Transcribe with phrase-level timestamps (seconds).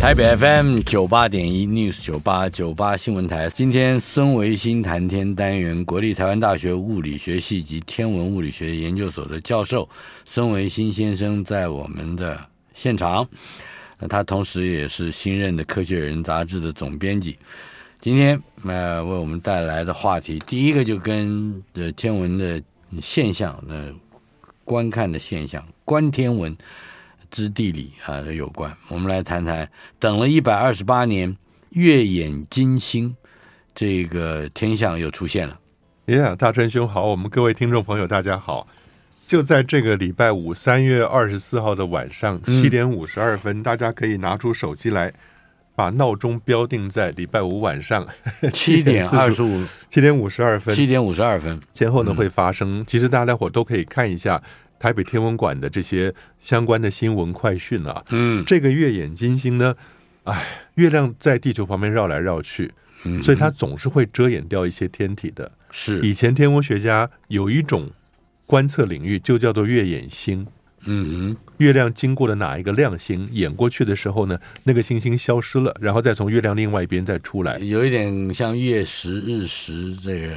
[0.00, 9.86] 台北 FM 九八点一 News 九八九八新闻台，今天孙维新谈天单元，国立台湾大学物理学系及天文物理学研究所的教授
[10.24, 12.40] 孙维新先生在我们的
[12.72, 13.28] 现场，
[14.08, 17.36] 他同时也是新任的《科学人》杂志的总编辑。
[18.00, 22.60] 今天呃为我们带来的话题，第一个就跟的天文的
[23.02, 23.92] 现象，呃
[24.64, 26.56] 观看的现象，观天文。
[27.30, 31.36] 知地理啊有关，我们来谈谈，等了一百二十八年，
[31.70, 33.14] 月掩金星，
[33.74, 35.58] 这个天象又出现了。
[36.06, 38.66] 耶，大川兄好，我们各位听众朋友大家好。
[39.26, 45.12] 就在这个礼拜五，三月二十四号的晚上七点五十二分，大家可以拿出手机来，
[45.76, 48.04] 把闹钟标定在礼拜五晚上
[48.52, 52.84] 七点二十五，七点五十二分，七点五十二分前后呢会发生。
[52.88, 54.42] 其实大家伙都可以看一下。
[54.80, 59.76] 台北天文馆的这些相关的新闻快讯啊，嗯，这个月眼金星呢，
[60.24, 60.42] 哎，
[60.76, 62.72] 月亮在地球旁边绕来绕去，
[63.04, 65.52] 嗯，所以它总是会遮掩掉一些天体的。
[65.70, 67.90] 是，以前天文学家有一种
[68.46, 70.46] 观测领域，就叫做月掩星。
[70.86, 80.36] 嗯，月亮经过了哪一个亮星掩过去的时候呢，那个星星消失了，然后再从月亮另外一边再出来，有一点像月食、日食这个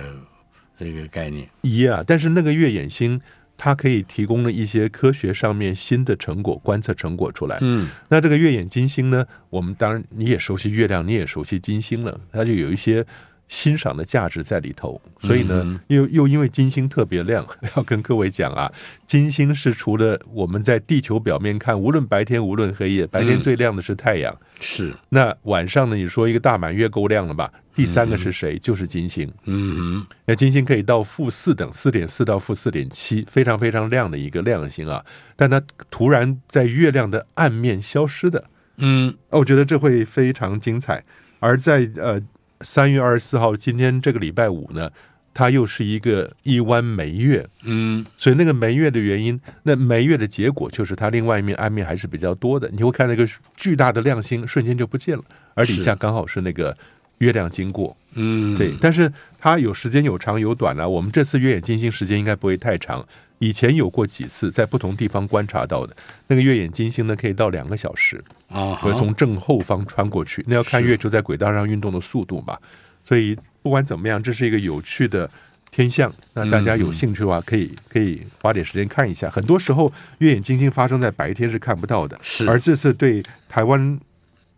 [0.78, 1.48] 这个概念。
[1.62, 3.22] 一啊，但是那个月掩星。
[3.64, 7.58] 它可以提供了一些科学上面新的成果、观测成果出来。
[7.62, 9.26] 嗯，那这个月眼金星呢？
[9.50, 13.06] 我们当然你也熟悉月亮，你也熟悉金星了，它就有一些
[13.48, 15.02] 欣赏的价值在里头。
[15.20, 18.72] 所以呢，又又因为金星特别亮， 要跟各位讲啊，
[19.06, 24.34] 金星是除了我们在地球表面看，无论白天无论黑夜，白天最亮的是太阳。
[24.34, 24.94] 嗯、是。
[25.10, 25.96] 那晚上呢？
[25.96, 27.52] 你说一个大满月够亮了吧？
[27.76, 28.60] 第三个是谁？
[28.60, 29.32] 就是金星。
[29.46, 35.04] 嗯哼，那金星可以到负四等，四点四到负四点七，非常非常亮的一个亮星啊！
[35.36, 38.46] 但它突然在月亮的暗面消失的，
[38.78, 41.04] 嗯，我觉得这会非常精彩。
[41.40, 42.22] 而在呃
[42.64, 44.90] 三月二十四号，今天这个礼拜五呢，
[45.34, 52.70] 它又是一个一弯眉月，嗯，所以那个眉月的原因，那眉月的结果就是它另外一面暗面还是比较多的。
[52.72, 56.76] 你会看那个巨大的亮星瞬间就不见了，而底下刚好是那个。
[57.20, 59.10] 月亮经过，嗯，对，但是
[59.40, 60.86] 它有时间有长有短啊。
[60.86, 63.06] 我们这次月掩金星时间应该不会太长，
[63.40, 65.96] 以前有过几次在不同地方观察到的
[66.28, 68.22] 那个月掩金星呢，可以到两个小时
[68.54, 70.44] 啊，会从正后方穿过去。
[70.48, 72.58] 那要看月球在轨道上运动的速度嘛。
[73.04, 75.30] 所以不管怎么样，这是一个有趣的
[75.72, 76.14] 天象。
[76.34, 79.30] 那大家有兴趣的话，可以可以花点时间看一下。
[79.30, 82.48] 很多时候月掩金星发生在白天是看不到的，是。
[82.48, 84.00] 而这次对台湾。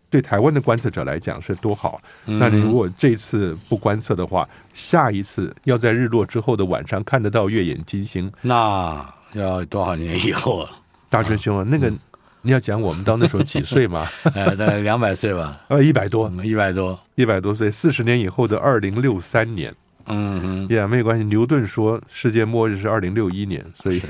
[0.08, 10.70] 对台湾的观测者来讲是多好，那你如果这次不观测的话，下一次要在日落之后的晚上看得到月掩金星，那要多少年以后啊？
[11.10, 11.92] 大春兄啊，那个
[12.46, 14.08] 你要讲我们到那时候几岁吗？
[14.32, 19.74] 呃，大概两百岁吧， 呃，一百多，一百多，一百多岁，四十年以后的二零六三年。
[20.08, 21.24] 嗯哼，也、yeah, 没有关系。
[21.24, 24.00] 牛顿说世界末日是二零六一年，所以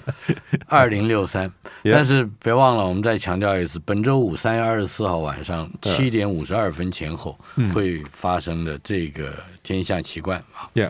[0.66, 1.52] 二零六三。
[1.84, 7.38] 但是别忘了，我们再强调一次，本周五三月二十四号晚上七点五十二分前后
[7.74, 10.64] 会发生的这个天下奇观啊。
[10.72, 10.88] Yeah.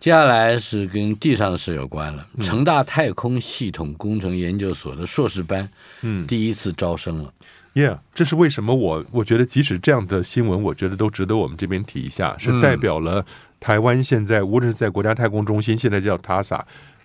[0.00, 2.26] 接下来是跟地上的事有关了。
[2.40, 5.68] 成大太空系统工程研究所的硕士班，
[6.02, 7.32] 嗯，第一次招生了。
[7.74, 8.98] Yeah，这是为什么我？
[8.98, 13.24] 我我觉得，即使这样的新闻，我觉得都值得我们这边提一下，是代表了。
[13.58, 16.60] 台湾现在无论是在国家太空中心，现在叫 TASA，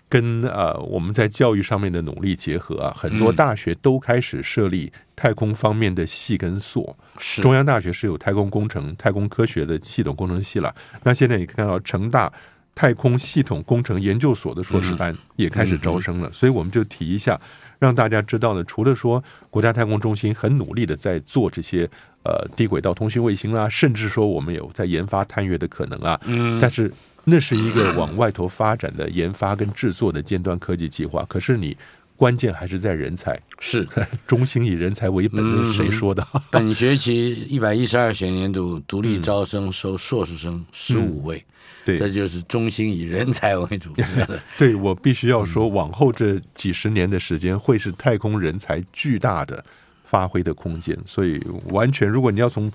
[0.08, 6.94] 跟呃我们在教育上面的努力结合啊，很多大学都开始设立太空方面的系跟所。
[7.16, 10.74] 是中央大学是有太空工程、太空科学的系统工程系了。
[11.04, 12.30] 那现在你看到成大
[12.74, 17.40] 太空系统工程研究所的硕士班也开始招生了，所以我们就提一下，
[17.78, 18.62] 让大家知道呢。
[18.64, 21.88] 除了说国家太空中心很努力的在做这些。
[22.24, 26.20] 呃，低轨道通讯卫星啊，甚至说我们有在研发探月的可能啊。
[26.24, 26.92] 嗯，但是
[27.24, 31.24] 那是一个往外头发展的研发跟制作的尖端科技计划。
[31.26, 31.74] 可是你
[32.16, 33.88] 关键还是在人才，是
[34.26, 36.26] 中心以人才为本，是谁说的？
[36.50, 41.42] 本学期一百一十二学年度独立招生收硕士生十五位，
[41.88, 43.94] 对，这就是中心以人才为主。
[44.58, 49.64] 对，我必须要说，往后这几十年的时间会是太空人才巨大的
[50.04, 51.40] 发挥的空间，所以
[51.70, 52.70] 完全，如果你要从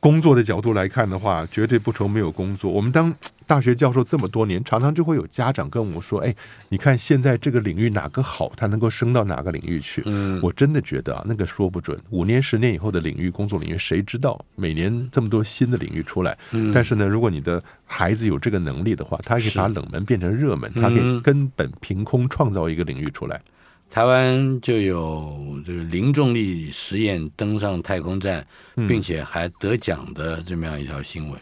[0.00, 2.70] 工作的角度来看的话，绝对不愁没有工作。
[2.70, 3.12] 我们当
[3.46, 6.32] 大学教授这么多年，常常就会有家长跟我说：“哎，
[6.68, 11.98] 你看现在这个领域哪个好，他能够升到哪个领域去？”嗯，我真的觉得啊，那个说不准。
[12.10, 14.38] 五年、十年以后的领域、工作领域，谁知道？
[14.54, 23.40] 每年这么多新的领域出来，嗯，但是呢，如果你的孩子有这个能力的话，他可以把冷门变成热门，他可以根本凭空创造一个领域出来。
[23.90, 28.46] 台湾就有这个零重力实验登上太空站，
[28.86, 31.40] 并且还得奖的这么样一条新闻。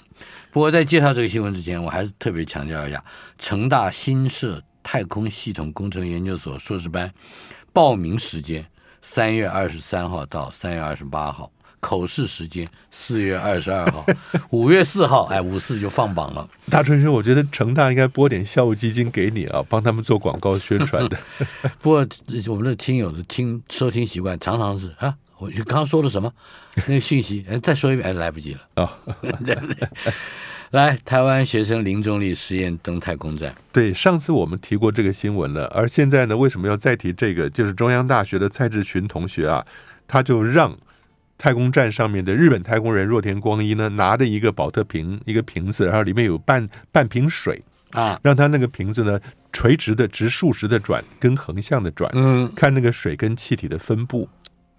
[0.50, 3.04] 不过在介绍这个新闻之前，我还是特别强调一下：
[3.38, 7.12] 成大新设太空系统工程研究所硕士班
[7.72, 8.64] 报名时间
[9.02, 11.50] 三月二十三号到三月二十八号。
[11.86, 14.04] 口试时间四月二十二号，
[14.50, 16.48] 五月四号，哎，五四就放榜了。
[16.68, 21.16] 大春生，我觉得成大应该拨点校务基金给你啊，帮他们做广告宣传的。
[21.80, 22.04] 不过
[22.48, 26.32] 我们的听友的听收听习惯常常是啊，我刚刚说了什么
[26.86, 28.98] 那个讯息，哎，再说一遍，哎，来不及了啊，
[29.44, 29.88] 对不对？
[30.72, 33.54] 来，台湾学生林中立实验登太空站。
[33.70, 37.48] 对，上次我们提过这个新闻了，而现在呢，为什么要再提这个？
[37.48, 39.64] 就是中央大学的蔡志群同学啊，
[40.08, 40.76] 他就让。
[41.38, 47.62] 太空站上面的日本太空人若田光一呢，拿着一个保特瓶，一个瓶子，然后里面有半半瓶水
[47.92, 49.20] 啊，让他那个瓶子呢
[49.52, 54.28] 垂直的、直竖直的转，跟横向的转，嗯，看那个水跟气体的分布。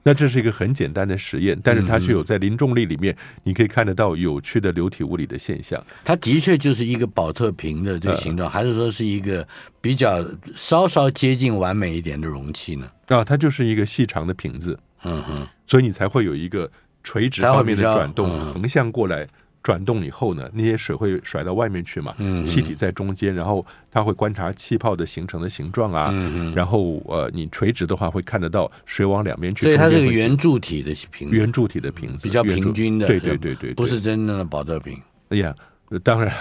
[0.04, 3.13] 那这是一个很简单的实验，但是它却有在零重力里面，
[3.44, 5.83] 你可以看得到有趣的流体物理的现象。
[6.06, 9.45] 它的确就是一个保特瓶的这个形状，还是说是一个
[9.81, 10.25] 比较
[10.56, 12.89] 稍稍接近完美一点的容器呢？
[13.07, 14.80] 啊，它就是一个细长的瓶子。
[15.04, 16.69] 嗯哼，所以你才会有一个
[17.03, 19.27] 垂直方面的转动，横向过来
[19.61, 22.15] 转动以后呢，那些水会甩到外面去嘛。
[22.17, 26.09] 嗯，气体在中间，然后它会观察气泡的形成的形状啊。
[26.11, 29.65] 嗯，然后呃，你垂直的话会看得到水往两边去。
[29.65, 33.05] 所以它是个圆柱体的瓶，圆柱体的瓶子，比较平均的。
[33.05, 34.97] 对对对对，不是真正的宝特瓶。
[35.29, 35.53] 哎呀，
[36.01, 36.33] 当然。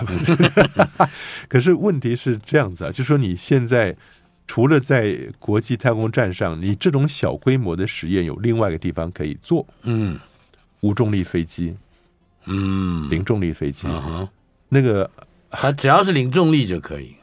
[1.48, 3.96] 可是问题是这样子啊，就说你现在。
[4.46, 9.66] 除了在国际太空站上，你这种小规模的实验有另外一个地方可以做。
[9.82, 10.18] 嗯，
[10.80, 11.74] 无重力飞机，
[12.46, 14.28] 嗯，零重力飞机，嗯、
[14.68, 15.10] 那个
[15.50, 17.16] 它只要是零重力就可以。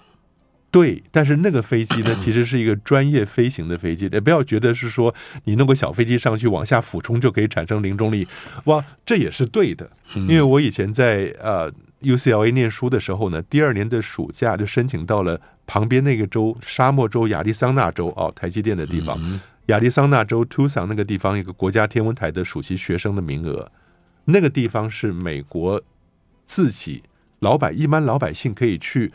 [0.70, 4.10] 对，但是那个飞机呢， 其实是一个专业飞行的飞机。
[4.12, 5.14] 也不要觉得是说
[5.46, 8.28] 你弄个小飞机上去往下俯冲就可以产生零重力。
[8.66, 9.90] 哇，这也是对的。
[10.16, 11.72] 因为我以前在呃
[12.02, 15.40] UCLA 念书的时候呢，第二年的暑假就申请到了。
[15.66, 23.72] 旁边那个州，沙漠州亚利桑那州哦，台积电的地方，亚利桑那州 Tucson 那个地方，一个国家天文台的暑期学生的名额，
[24.26, 25.82] 那个地方是美国
[26.46, 27.04] 自己
[27.40, 29.12] 老百一般老百姓可以去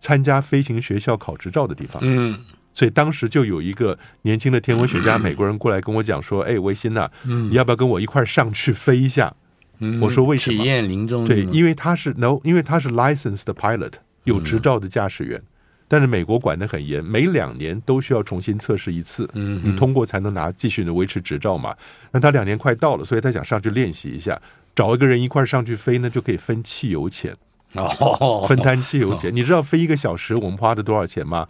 [0.00, 2.02] 参加飞行学校考执照的地方。
[2.04, 2.40] 嗯，
[2.72, 9.32] 所以当时就有一个年轻的天文学家 美国人过来跟我讲说：“哎，维新呐，你要不要跟我一块上去飞一下？”
[10.00, 11.28] 我说：“为什么？”体验零重力。
[11.28, 13.92] 对，因为他是 no，因为他是 licensed pilot，
[14.24, 15.40] 有执照的驾驶员。
[15.92, 21.76] 但是美国管得很严，每两年都需要重新测试一次，你通过才能拿继续的维持执照嘛。
[22.10, 24.40] 那他两年快到了，所以他想上去练习一下，
[24.74, 27.36] 找一个人一块上去飞呢，就可以分汽油钱
[27.74, 29.30] 哦，分摊汽油钱。
[29.36, 31.46] 你知道飞一个小时我们花的多少钱吗？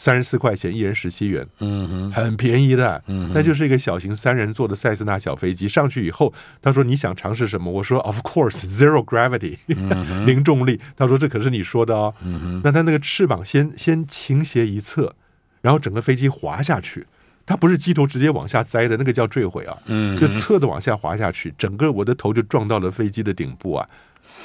[0.00, 5.68] 三十四块钱，一人十七元，嗯哼，很便宜的，嗯，那就是一个小型三人座的塞斯纳小飞机。
[5.68, 6.32] 上去以后，
[6.62, 7.70] 他说你想尝试什么？
[7.70, 9.58] 我说 Of course, zero gravity，
[10.24, 10.80] 零重力。
[10.96, 15.14] 他说这可是你说的哦，嗯哼，那他那个翅膀先先倾斜一侧，
[15.60, 17.06] 然后整个飞机滑下去，
[17.44, 23.86] 它不是机头直接往下栽的，那个叫坠毁啊，嗯，就侧的往下滑下去，整个我的头就撞到了飞机的顶部啊，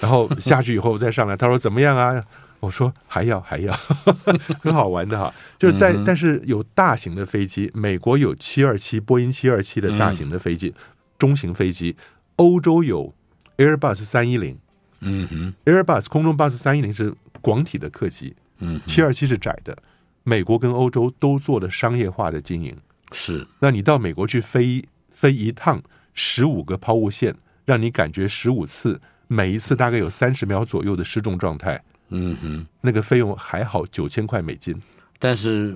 [0.01, 2.21] 然后下去以后再上来，他说怎么样啊？
[2.65, 3.71] 我说还要还要，
[4.59, 10.73] 很好玩的哈，就是在但是有大型的飞机，美国有七二七波音七二七的大型的飞机，
[11.19, 11.95] 中型飞机，
[12.37, 13.13] 欧洲有
[13.57, 14.57] Airbus 三一零，
[15.01, 19.77] 嗯哼，Airbus 空中巴士三一零是广体的客机，嗯，七二七是窄的，
[20.23, 22.75] 美国跟欧洲都做了商业化的经营，
[23.11, 25.81] 是，那你到美国去飞飞一趟
[26.13, 31.83] 十五个抛物线，让你感觉十五次，每一次大概有三十秒左右的失重状态。
[32.09, 34.79] 嗯哼，那个费用还好，九千块美金，
[35.19, 35.75] 但是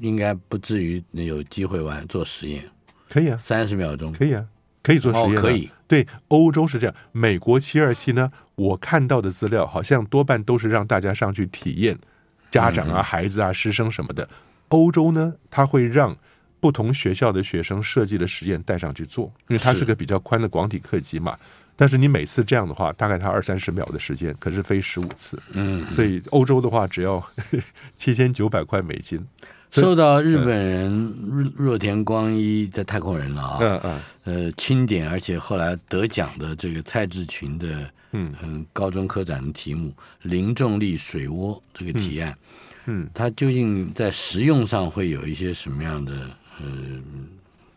[0.00, 2.64] 应该不至于有机会玩做实验。
[3.08, 4.44] 可以啊，三十秒钟可以啊，
[4.82, 5.40] 可以做实验。
[5.40, 11.96] 可以，对，欧洲是这样，美国七二七呢，我看到的资料好像多半都是让大家上去体验，
[12.50, 14.28] 家长啊、孩子啊、师生什么的。
[14.68, 16.16] 欧洲呢，他会让
[16.58, 21.38] 不同学校的学生设计的实验带上去做，因为它是个比较宽的广体客机嘛。
[21.76, 27.22] 但是你每次这样的话，大概他二三十秒的时间，可是飞十五次，嗯，所以欧洲的话只要
[27.96, 29.24] 七千九百块美金。
[29.70, 38.32] 受到日本人若田光一的太空人了啊，嗯嗯，呃，钦点，而且后来得奖的这个蔡志群的嗯。
[38.42, 39.92] 嗯高中科展的题目
[40.22, 42.34] 零重力水涡这个提案，
[42.86, 46.12] 嗯，它究竟在实用上会有一些什么样的
[46.60, 46.66] 呃，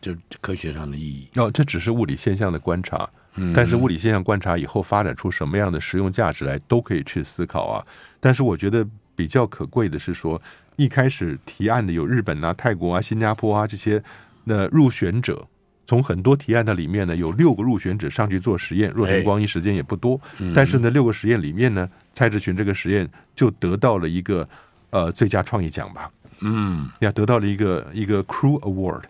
[0.00, 1.28] 就科学上的意义？
[1.34, 3.19] 哦，这只是物理现象的观察，嗯，
[3.54, 7.84] 但是物理现象观察以后发展出什么样的实用价值来，都可以去思考啊。
[8.20, 10.40] 但是我觉得比较可贵的是说。
[10.76, 14.02] 一开始提案的有日本啊、泰国啊、新加坡啊这些，
[14.44, 15.46] 那入选者
[15.86, 18.90] 从很多提案的里面呢，有六个入选者上去做实验。
[18.94, 20.18] 若田光一时间也不多，
[20.54, 24.48] 但是呢，六个实验里面呢，蔡志群这个实验就得到了一个
[24.88, 26.10] 呃最佳创意奖吧。
[26.38, 29.02] 嗯，呀，得到了一个一个 Crew Award。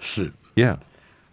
[0.00, 0.76] 是，Yeah。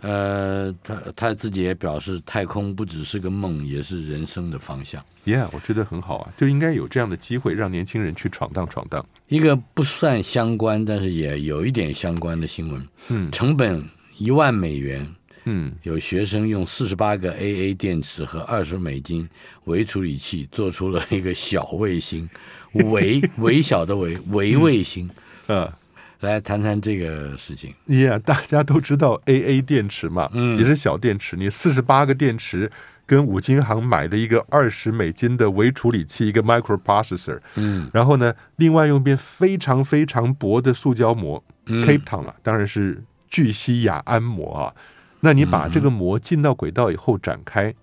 [0.02, 5.04] 呃，他他自己也表示，太空不只是个梦，也是人生的方向。
[5.26, 9.06] Yeah，我觉得很好啊，就应该有这样的机会，让年轻人去闯荡闯荡。
[9.28, 12.88] 一个不算相关，但是也有一点相关的新闻。
[13.10, 13.84] 嗯，成本
[14.18, 15.06] 一万美元。
[15.46, 19.28] 嗯，有学生用四十八个 AA 电池和二十美金
[19.66, 22.30] 微处理器做出了一个小卫星，
[22.92, 25.10] 微微小的微微卫星。
[25.48, 25.60] 嗯。
[25.60, 25.74] 呃
[26.20, 27.74] 来谈谈这个事情。
[27.88, 31.36] Yeah，大家都知道 AA 电池嘛，嗯，也是小电池。
[31.36, 32.72] 你四十八个电池
[33.06, 44.74] 跟五金行买的一个二十美金的微处理器，一个 microprocessor，嗯，然后呢，另外用一边非常非常薄的塑胶膜，Kapton 啊，当然是聚酰亚胺膜啊。
[45.22, 47.74] 那你把这个膜进到轨道以后展开。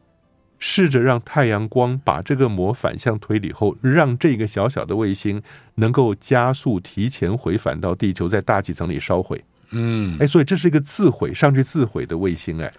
[0.59, 5.43] 试着让太阳光把这个膜反向推理后，让这个小小的卫星
[5.77, 9.45] 能够加速提前回返到地球，在大气层里烧毁。
[9.71, 12.61] 嗯，哎，所以这是一个自毁上去自毁的卫星。
[12.63, 12.73] 哎，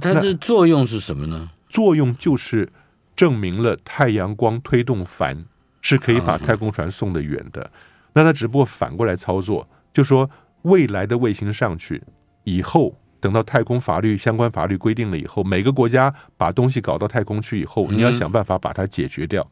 [0.00, 1.50] 它的作用是什么呢？
[1.68, 2.72] 作用就是
[3.14, 5.38] 证明了太阳光推动帆
[5.82, 7.70] 是可以把太空船送得远的。
[8.14, 10.30] 那它只不过反过来操作，就说
[10.62, 12.02] 未来的卫星上去
[12.44, 12.98] 以后。
[13.26, 19.44] 等到太空法律相关法律规定了以后，每个国家把东西搞到太空去以后，你要想办法把它解决掉。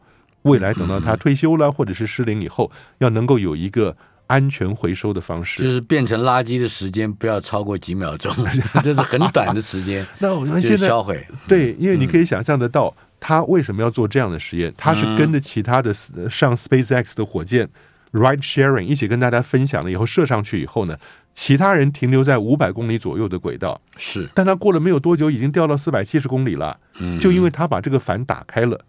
[0.43, 3.97] 未来等到他退休了或者是失灵以后，要能够有一个
[4.29, 8.33] 安全回收的方式，就是变成垃圾的时间不要超过几秒钟，
[8.85, 10.07] 这是很短的时间。
[10.21, 14.73] 那我们现在销毁对，因为你可以想象得到，他为什么要做这样的实验？
[14.77, 17.69] 他是跟着其他的上 SpaceX 的火箭
[18.13, 20.97] Ride Sharing 一起跟大家分享了以后射上去以后呢？
[21.35, 26.79] 其他人停留在五百公里左右的轨道，是，但他过了没有多久，已经掉到四百七十公里了。
[27.01, 28.81] 嗯，就因为他把这个帆打开了，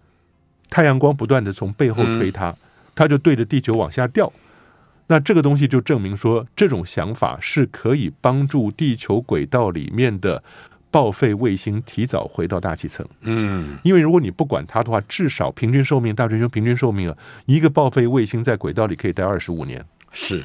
[0.69, 2.55] 太阳光不断的从背后推他，
[2.93, 4.31] 他就对着地球往下掉。
[5.07, 10.43] 那这个东西就证明说，这种想法是可以帮助地球轨道里面的
[10.89, 13.05] 报废卫星提早回到大气层。
[13.21, 19.83] 嗯，因为如果你不管它的话，至少平均寿命，大追兄平均寿命啊，一个报废卫星在轨道里可以待二十五年。
[20.11, 20.43] 是。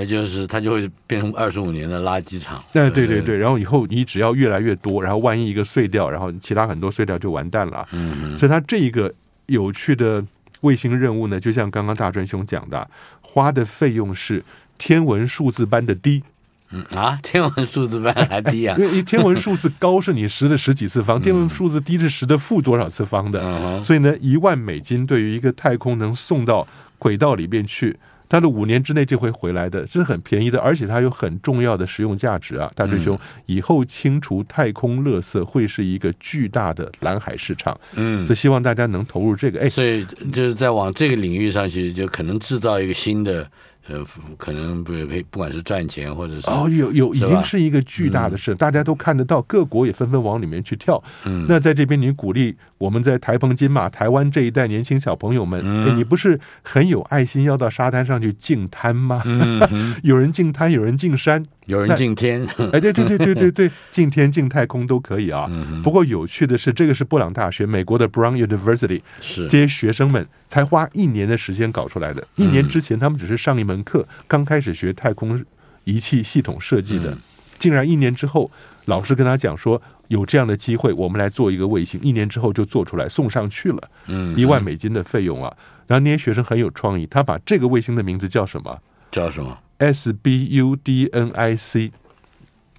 [0.00, 2.58] 那就是它就会变成二十五年的垃圾场。
[2.72, 7.86] 对对对对，然后以后你只要越来越多，然后万一一个碎掉，然后其他很多碎掉就完蛋了。
[7.92, 8.38] 嗯嗯。
[8.38, 9.12] 所以它这一个
[9.44, 10.24] 有趣的
[10.62, 12.88] 卫星任务呢，就像刚刚大专兄讲的，
[13.20, 14.42] 花的费用是
[14.78, 16.22] 天文数字般的低。
[16.70, 18.74] 嗯啊，天文数字般还低啊？
[18.78, 23.42] 因为 天文数字高是你十的十几次方，天文数字低是十的负多少次方的。
[23.42, 23.82] 嗯。
[23.82, 26.66] 所以呢，一万美金对于一个太空能送到
[26.98, 27.98] 轨道里边去。
[28.30, 32.70] 它的五年之内就会回来的，这是很便宜的，而且它有很重要的实用价值啊！
[32.76, 43.50] 大追兄，以后清除太空垃圾会是一个巨大的蓝海市场，嗯，所以希望大家能投入这个，哎，所以就是在往这个领域上去，就可能制造一个新的。
[43.90, 44.04] 呃，
[44.38, 51.02] 可能不可以，不管是赚钱或者是哦，有有已经是一个巨大的事，大家都看得到，各国也纷纷往里面去跳。
[51.24, 59.22] 嗯，那在这边，你鼓励我们在台澎金马、台湾这一代年轻小朋友们，嗯，你不是很有爱心，要到沙滩上去净滩吗？
[59.26, 59.60] 嗯，
[60.04, 61.44] 有人净滩，有人净山。
[61.66, 65.48] 有人进天，哎，对对对对对对，进 天进太空都可以啊。
[65.84, 72.26] 不过有趣的是，这个是布朗大学，美国的 Brown University，是这些学生们才花一年的时间搞出来的。
[72.36, 75.42] 一年之前，他们只是上一门课，刚开始学太空
[75.84, 77.16] 仪器系统设计的，
[77.58, 78.50] 竟然一年之后，
[78.86, 82.00] 老师跟他讲说，有这样的机会，我们来做一个卫星。
[82.02, 83.90] 一年之后就做出来，送上去了。
[84.06, 85.54] 嗯，一万美金的费用啊。
[85.86, 88.80] 然后那些学生很有创意，他把这个卫星的名字叫什么？
[89.10, 91.90] 叫什么？S B U D N I C，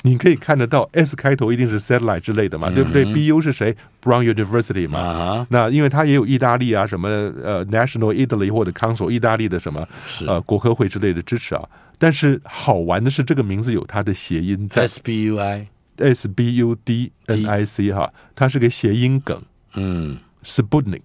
[0.03, 4.99] 你可以看得到 S 开头一定是 satellite 之类的嘛，嗯、对不对？B U 是谁？Brown University 嘛。
[4.99, 9.87] 啊、那因为它也有意大利啊，什么呃 National Italy 或者 Council 意大利的什么
[10.25, 11.67] 呃国科会之类的支持啊。
[11.97, 19.39] 但是好玩的是，这个名字有它的谐音在 S B U I S B U D N I C 哈，它是个谐音梗。
[19.73, 21.01] 嗯，Sputnik。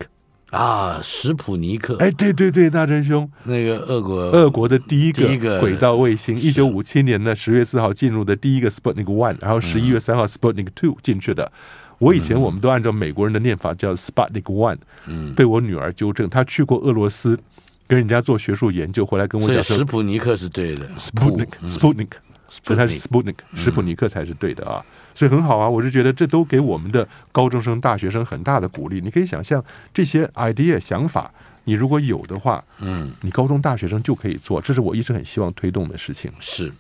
[0.56, 4.16] 啊，史普尼克，哎，对对对，大真兄，那个俄国。
[4.16, 5.60] 俄国的第一个第一个。
[5.60, 11.44] 轨道卫星，一九五七年的十月四号进入的第一个 Sputnik One，然后十一月三号 Sputnik Two 进去的。
[11.44, 17.38] 嗯、我以前我们都按照美国人的念法叫 Sputnik One，嗯，被我女儿纠正，她去过俄罗斯
[17.86, 22.08] 跟人家做学术研究，回来跟我讲说，史普尼克是对的，Sputnik，Sputnik，
[22.48, 24.82] 所以它是 Sputnik，史普尼克才是对的啊。
[25.16, 29.00] 所以很好啊，我是觉得这都给我们的高中生、大学生很大的鼓励。
[29.00, 31.32] 你可以想象这些 idea 想法，
[31.64, 34.61] 你如果有的话，嗯，你高中大学生就可以做。
[34.61, 36.30] 这是我一直很希望推动的事情。
[36.38, 36.70] 是，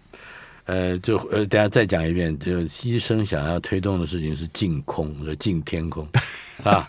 [0.66, 6.06] 呃，就呃，大家再讲一遍，就医生想要推动的事情是净空，是净天空
[6.62, 6.86] 啊，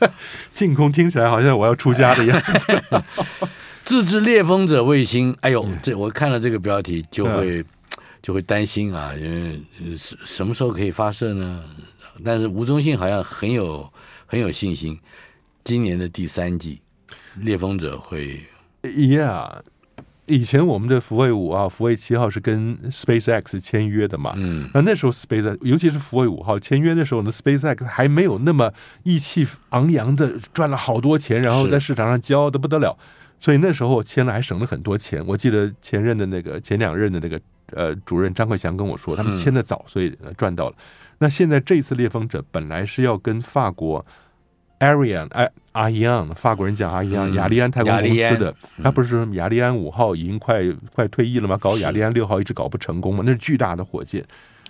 [0.54, 2.84] 净空听起来好像我要出家的样子。
[3.86, 7.63] 自制猎风者卫星，哎呦，这我看了这个标题就会。
[8.22, 9.62] 就会担心啊，因为
[9.96, 11.64] 什什么时候可以发射呢？
[12.26, 13.88] 但是吴宗宪好像很有
[14.26, 15.00] 很有信心，
[15.64, 16.82] 今年的第三季
[17.36, 18.42] 猎风者会。
[18.82, 19.62] Yeah，
[20.26, 32.98] 以前我们的福卫五啊、福卫七号是跟 SpaceX 签约的嘛，嗯，那那时候 SpaceX，尤其是福卫五号签约的时候呢，SpaceX 还没有那么意气昂扬的赚了好多钱，然后在市场上骄傲的不得了，
[33.40, 35.24] 所以那时候签了还省了很多钱。
[35.28, 37.40] 我记得前任的那个前两任的那个。
[37.74, 40.76] 呃，主任张克祥跟我说，他们签的早，所以赚到了。
[40.78, 40.84] 嗯、
[41.20, 44.06] 那现在这次猎风者本来是要跟法国
[44.80, 51.58] Ariane 哎阿伊安，法国人讲阿伊安雅利安太空公司的，他不是说雅利安五号已经快快退役了吗？
[51.58, 54.24] 搞雅利安六号一直搞不成功嘛，那是巨大的火箭。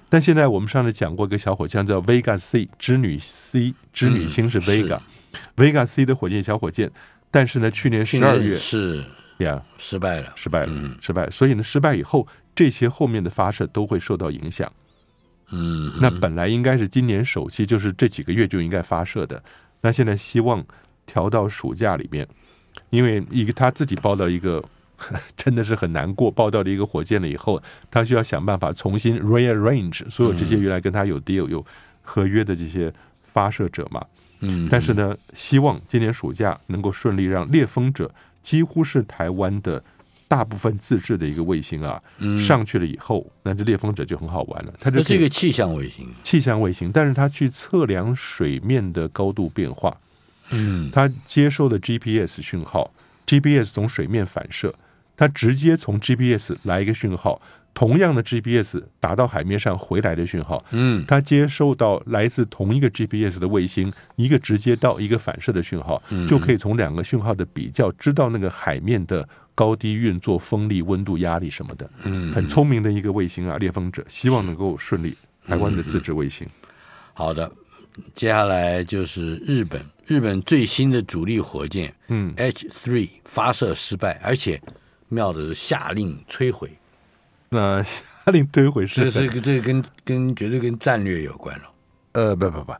[0.09, 6.89] 但现在我们上次讲过一个小火箭叫 Vega C 织女 C 织女星是 Vega、嗯、Vega C 的火箭小火箭，
[7.29, 9.03] 但是呢，去年十二月是
[9.39, 11.29] 呀失败了，失败了，嗯、失败。
[11.29, 12.25] 所以呢，失败以后。
[12.57, 14.71] 这些后面的发射都会受到影响，
[15.51, 19.43] 嗯，那本来应该是今年首期，就是这几个月就应该发射的，
[19.81, 20.65] 那现在希望
[21.05, 22.27] 调到暑假里面，
[22.89, 24.63] 因为一个他自己报到一个
[25.37, 27.61] 真的是很难过，报到了一个火箭了以后，
[27.91, 31.63] 他需要想办法重新 rearrange 所有这些原来跟他有 deal 有
[32.01, 34.03] 合约的这些发射者嘛，
[34.39, 38.11] 嗯，但是呢，希望今年暑假能够顺利让猎风者
[38.41, 39.83] 几乎是台湾的。
[40.27, 42.01] 大部分自制的一个卫星啊，
[42.39, 44.73] 上去了以后，那这猎风者就很好玩了。
[44.79, 49.95] 它这是一个气象卫星，气象卫星，但是它去测量水面的高度变化。
[50.51, 52.91] 嗯，它接收的 GPS 讯号
[53.25, 54.73] ，GPS 从水面反射，
[55.15, 57.41] 它直接从 GPS 来一个讯号。
[57.77, 71.87] 同样的 GPS 打到海面上回来的讯号，嗯，它接收到来自同一个 GPS 的卫星，一个直接到一个反射的讯号，就可以从两个讯号的比较，知道那个海面的高低运作、风力、温度、压力什么的。
[72.01, 75.15] 嗯，很聪明的一个卫星啊，猎风者，希望能够顺利。
[75.45, 76.47] 台湾的自制卫星。
[77.13, 77.51] 好的，
[78.11, 84.59] 接下来就是日本，日本最新的主力火箭，嗯，H3 发射失败，而且
[85.09, 86.71] 妙的是下令摧毁。
[87.49, 91.63] 那下令摧毁是这个这个跟跟绝对跟战略有关了。
[92.11, 92.73] 呃，不不不，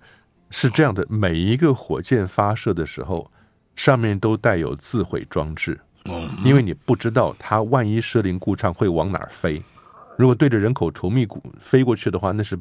[0.49, 3.31] 是这样的，每一个火箭发射的时候，
[3.75, 5.79] 上面都带有自毁装置。
[6.05, 9.61] 嗯，因为你不知道它万一设灵故障会往哪儿飞。
[10.17, 12.59] 如果对着人口稠密股飞过去的话，那是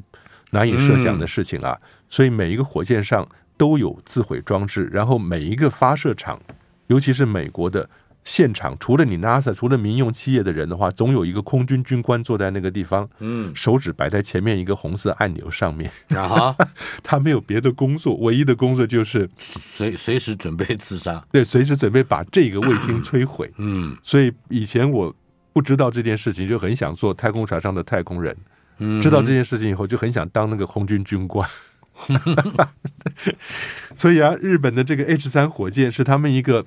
[0.51, 1.77] 难以设想的事情啊。
[2.07, 6.39] 所以每一个火箭上都有自毁装置，然后每一个发射场，
[6.87, 7.89] 尤其是美国的。
[8.27, 16.53] 现场除了你 NASA，除了民用企业的人的话，总有一个空军军官坐在那个地方，嗯，手指摆在前面一个红色按钮上面，啊，
[17.01, 25.15] 他没有别的工作，唯一的工作就是随随时准备自杀，对，随时准备把这个卫星摧毁，嗯，所以以前我
[25.53, 28.35] 不知道这件事情，就很想做太空船上的太空人，
[28.79, 31.49] 嗯，知道这件事情以后，就很想当那个空军军官，
[33.95, 36.65] 所以啊，日本的这个 H 三火箭是他们一个。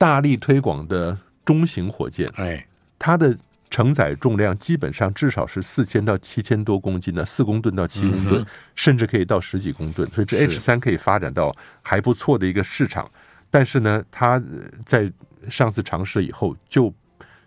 [0.00, 2.66] 大力推广的中型火箭，哎，
[2.98, 3.36] 它的
[3.68, 10.08] 承载重量基本上至少是四千到七千多公斤的，四公吨到七公吨，甚至可以到十几公吨。
[10.08, 13.10] 所以这 H 三可以发展到还不错的一个市场。
[13.50, 14.42] 但是呢，它
[14.86, 15.12] 在
[15.50, 16.94] 上次尝试以后，就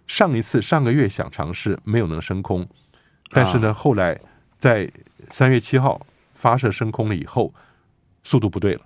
[0.06, 2.68] 上一次上个月想尝试没有能升空，
[3.32, 4.16] 但是呢，后来
[4.60, 4.88] 在
[5.32, 7.52] 三月七号发射升空了以后，
[8.22, 8.82] 速度不对了。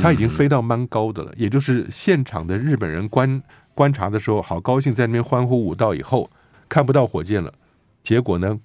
[0.00, 3.42] 他已经飞到蛮高的了，也就是现场的日本人观
[3.74, 6.28] 观察的时候，好高兴，在那边欢呼舞蹈以后，
[6.68, 7.52] 看不到火箭了。
[8.02, 8.58] 结果呢，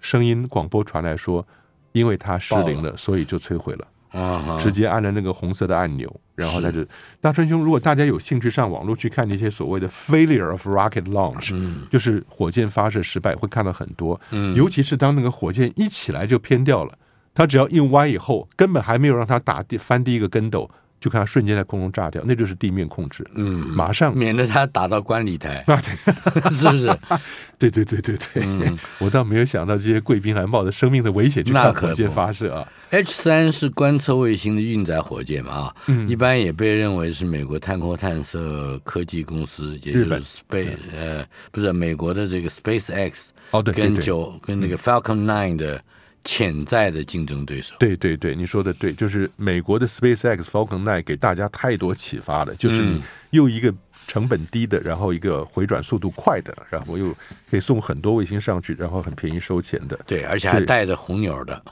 [0.00, 1.46] 声音广播传来说，
[1.92, 3.86] 因为它失灵了，所以就摧毁了。
[4.12, 6.82] 啊，直接按了那个红色的按钮，然后他就
[7.20, 11.52] 大春兄，如果大家有兴趣上网络去看那些所谓的 failure of rocket launch，
[11.90, 14.18] 就是火箭发射失败，会看到很多。
[14.30, 16.96] 嗯尤其是当那个火箭一起来就偏掉了。
[17.36, 20.68] 他只要一歪以后，根本还没有让他打地翻第一个跟斗，
[20.98, 23.24] 就看它瞬间在空中炸掉，那就是地面控制。
[23.34, 24.16] 嗯，马上。
[24.16, 26.86] 免得它打到观礼台， 啊，对， 是不是？
[27.58, 28.78] 对对对对对，嗯。
[28.98, 32.66] 我倒没有想到这些贵宾还冒着生命的危险去看火箭发射啊。
[32.90, 36.08] H 三是观测卫星的运载火箭嘛啊，嗯。
[36.08, 45.80] 一般也被认为是美国太空探测科技公司，也就是 Space 呃，不是美国的这个 Space X 哦，对对跟对，九跟那个 Falcon Nine 的
[46.26, 47.74] 潜在的竞争对手。
[47.78, 53.72] 对对对，你说的对，就是美国的 SpaceX Falcon 9给大家太多启发了，就是你又一个
[54.06, 57.14] 成本低的，然后一个回转速度快的，然后又
[57.48, 59.98] 可以送很多卫星上去，然后很便宜收钱的。
[60.06, 61.62] 对，而且还带着红牛的，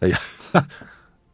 [0.00, 0.18] 哎呀，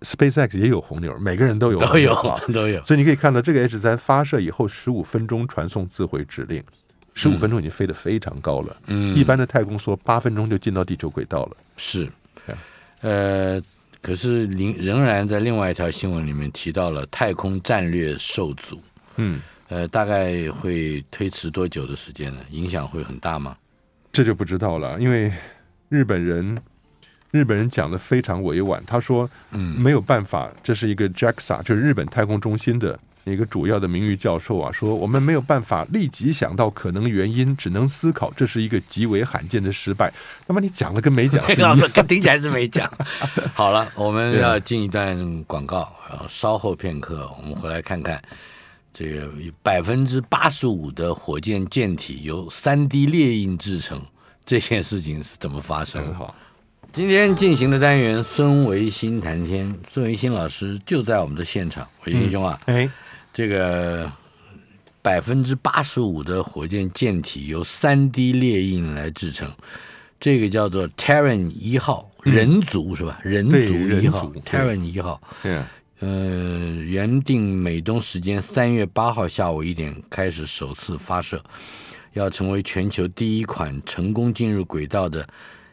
[0.00, 2.14] SpaceX 也有红牛，每个人都有都有
[2.52, 2.82] 都有。
[2.84, 6.64] 所以你可以看到，这个 H 三发射以后十五分钟传送自回指令，
[7.12, 8.76] 十五分钟已经飞得非常高了。
[8.86, 11.56] 嗯，一般的太空梭八分钟就进到地球轨道了。
[11.76, 12.10] 是对，
[13.02, 13.60] 呃，
[14.02, 18.80] 可是仍仍然在另外一条新闻里面提到了太空战略受阻，
[19.16, 22.40] 嗯，呃，大概会推迟多久的时间呢？
[22.50, 23.56] 影响会很大吗？
[24.12, 25.32] 这就不知道了，因为
[25.88, 26.58] 日本人
[27.30, 40.12] 日本人讲的非常委婉，他说，嗯，没有办法，这是一个 JAXA，就是日本太空中心的一个主要的名誉教授啊，说我们没有办法立即想到可能原因，只能思考这是一个极为罕见的失败。
[40.46, 41.78] 那么你讲了跟没讲 是一样，
[42.08, 42.90] 听起来是没讲。
[43.54, 48.20] 好了，我们要进一段广告，然后稍后片刻，我们回来看看
[48.92, 49.28] 这个
[49.62, 54.00] 百分之八十五的火箭舰体由三 D 列印制成，
[54.44, 56.34] 这件事情是怎么发生好。
[56.92, 61.86] 今天进行的单元，孙维新谈天，孙维新老师就在我们的现场。
[62.04, 62.90] 维新兄啊，哎，
[63.32, 64.10] 这个
[65.00, 69.50] 百分之八十五的火箭舰体由三 D 列印来制成，
[70.18, 73.18] 这个叫做 Terran 一号人族、嗯、是吧？
[73.22, 75.20] 人族一号 Terran 一号。
[75.42, 75.62] 对，
[76.00, 81.42] 呃，原定美东时间三月八号下午一点开始首次发射，
[82.14, 85.26] 要成为全球第一款成功进入轨道的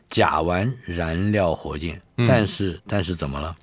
[0.10, 2.02] 甲烷燃料火箭。
[2.28, 3.56] 但是，嗯、但是怎么了？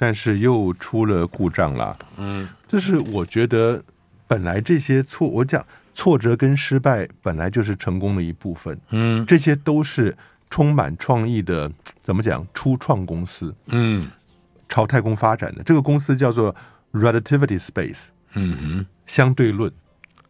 [0.00, 1.96] 但是又出了故障了。
[2.16, 3.84] 嗯，就是我觉得。
[4.30, 8.78] 本来这些挫，我讲挫折跟失败本来就是成功的一部分。
[8.90, 10.16] 嗯，这些都是
[10.48, 11.68] 充满创意的，
[12.00, 12.46] 怎么讲？
[12.54, 13.52] 初创公司。
[13.66, 14.08] 嗯，
[14.68, 16.54] 朝太空发展的这个公司叫做
[16.92, 18.06] Relativity Space。
[18.34, 19.68] 嗯哼，相对论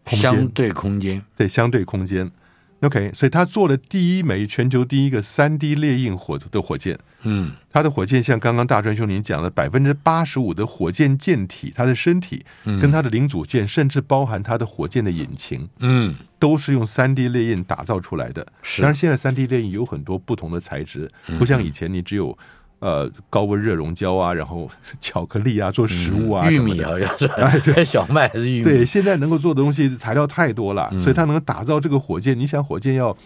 [0.03, 2.33] 空间，相对空间，对，相对空间。
[2.81, 6.99] OK，所以他做了第一枚全球第一个三 D 列印火的火箭。
[7.23, 12.43] 嗯，他的火箭像刚刚大川兄您讲的，百分之八十五的火箭舰体，它的身体
[12.81, 18.47] 跟它的零组件，甚至包含它的火箭的引擎，嗯，都是用三 D 列印打造出来的。
[18.63, 22.37] 是，但是现在三 D 列印有很多不同的材质，不像以前你只有
[22.81, 24.69] 呃高温热熔胶啊，然后
[25.01, 28.65] 巧克力啊做食物啊，玉米啊，要是， 哎，对，小麦还是玉米。
[28.65, 32.37] 对，现在能够做的东西材料太多了，所以它能打造这个火箭。
[32.39, 33.17] 你想火箭要。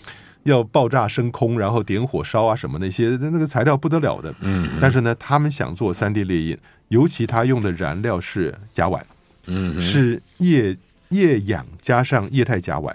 [0.45, 4.31] 要爆炸升空，然后点火烧啊什么那些那个材料不得了的。
[4.41, 9.01] 嗯，但是呢，他们想做三 D 列印，尤其他用的燃料是甲烷，
[9.47, 10.77] 嗯，是液
[11.09, 12.93] 液氧加上液态甲烷。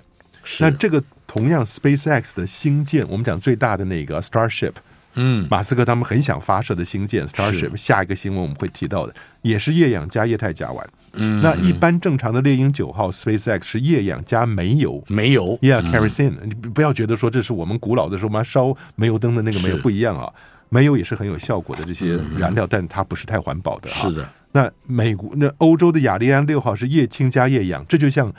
[0.60, 4.74] 那这个同样 SpaceX 的星舰，我们讲最大的那个 Starship，
[5.22, 10.82] 嗯，马斯克他们很想发射的星舰 Starship，下一个新闻我们会提到的，也是液氧加液态甲烷。
[11.14, 20.32] 嗯，那一般正常的猎鹰九号 SpaceX 是液氧加煤油，煤油，Yeah，kerosene，你不要觉得说这是我们古老的时候嘛烧煤油灯的那个煤油不一样啊，
[20.70, 23.90] 煤油也是很有效果的这些燃料，但它不是太环保的。
[23.90, 23.94] 啊。
[23.94, 28.32] 是的，那美国那欧洲的雅利安六号是液氢加液氧，这就像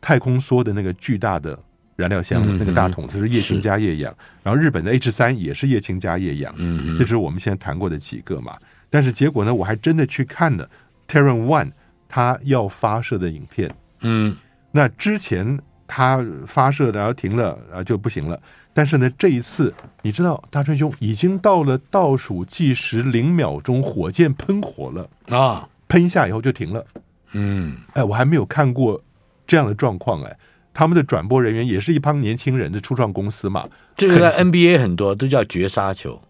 [0.00, 1.58] 太空梭的那个巨大的
[1.96, 8.56] 燃料箱，那个大桶子是液氢加液氧，然后日本的 H 三也是液氢加液氧，嗯，这就是我们现在谈过的几个嘛。
[8.88, 10.68] 但是结果呢，我还真的去看了
[11.08, 11.72] Terran One。
[12.08, 13.68] 他要发射的影片，
[14.00, 14.34] 嗯，
[14.70, 18.40] 那之前他发射的然后停了啊就不行了，
[18.72, 26.86] 但是呢这一次你知道大春兄已经到了倒数计时零秒钟，火箭喷火了啊，喷一下以后就停了，
[27.32, 29.02] 嗯，哎，我还没有看过
[29.44, 30.36] 这样的状况哎，
[30.76, 36.20] 他们的转播人员也是一帮年轻人的初创公司嘛，这个在 NBA 很多都叫绝杀球。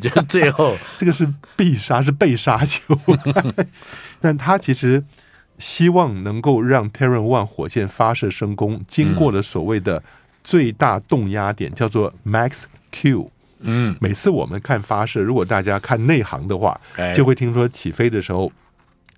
[0.00, 2.96] 就 最后，这个是必杀，是被杀球。
[4.22, 5.02] 但他其实
[5.58, 10.00] 希望能够让 Terran One 火箭发射升空，经过了所谓的
[10.44, 13.32] 最大动压点，叫做 Max Q。
[13.62, 16.80] 嗯，每次我们看发射，如果大家看内行的话，
[17.16, 18.52] 就会听说起飞的时候，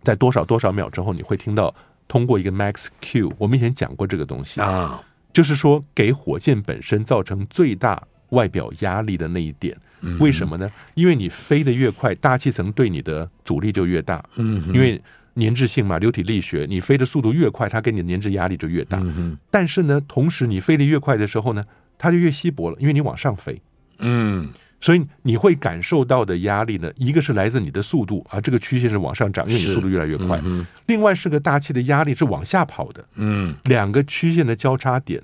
[0.03, 1.75] 在多少多少秒之后，你会听到
[2.13, 3.33] 通过一个 Max Q。
[3.39, 9.75] 我们以前讲过这个东西啊，就是说给火箭本身造成最大外表压力的那一点。
[10.03, 10.71] 嗯、为什么呢？
[10.93, 14.23] 因为你飞得越快，大气层对你的阻力就越大。
[14.35, 15.01] 嗯，因为
[15.37, 18.99] 粘滞性嘛，流体力学，你飞的速度越快，它给你的粘滞压力就越大。
[19.01, 21.65] 嗯，但是呢，同时你飞得越快的时候呢，
[21.97, 23.63] 它就越稀薄了，因为你往上飞。
[24.01, 24.51] 嗯，
[24.83, 30.41] 所以你会感受到的压力呢，一个是来自你的速度，啊这个曲线是往上涨，因为你速度越来越快。
[30.45, 33.03] 嗯、另外是个大气的压力是往下跑的。
[33.15, 35.23] 嗯，两个曲线的交叉点，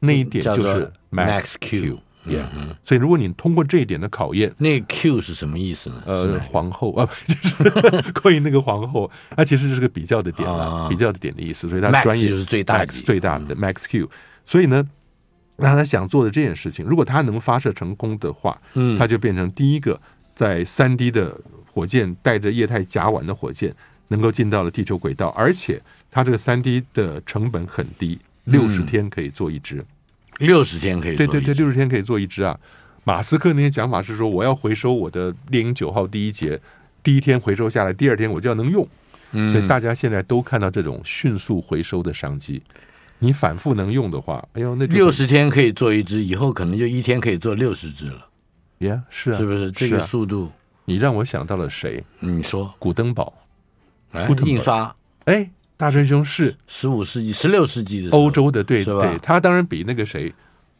[0.00, 1.98] 那一点就是 max q。
[2.26, 6.02] Yeah, 嗯，所以如果你通过这一点的考验，那个 Q 是什么意思呢？
[6.04, 11.66] 呃，皇后啊， 就是关于那个皇后，它其实就是个比较的点了，啊，比较的点的意思。
[11.66, 14.06] 所以它专业就是最大 Max 最大的 Max Q。
[14.44, 14.86] 所以呢，
[15.60, 20.00] 那他想做的这件事情，如果他能发射成功的话，嗯，他就变成第一个
[20.34, 21.38] 在三 D 的
[21.72, 23.74] 火箭带着液态甲烷的火箭
[24.08, 29.84] 能够进到了地球轨道，而且他这个三 D 的成本很低，六十天可以做一支。
[30.38, 32.58] 六十天可以做，对对对，六十天可以做一支啊！
[33.04, 36.58] 马斯克那些讲法是说，我要回收我的猎鹰九号第一节，
[37.02, 38.86] 第一天回收下来，第二天我就要能用。
[39.32, 42.62] 嗯，所以大家现在都看到这种迅速回收的商机。
[43.20, 48.26] 你反复能用的话，哎呦，那六十天可以做一只，以后可能就一天可以做六十只了。
[48.78, 50.50] 呀、yeah，是啊，是不是这个速度？
[50.84, 52.02] 你让我想到了谁？
[52.18, 53.32] 你说古登堡，
[54.10, 54.92] 哎，印刷，
[55.26, 55.48] 哎。
[55.76, 60.30] 大春兄是十五世纪、十六世纪的欧洲的，对对，他当然比那个谁，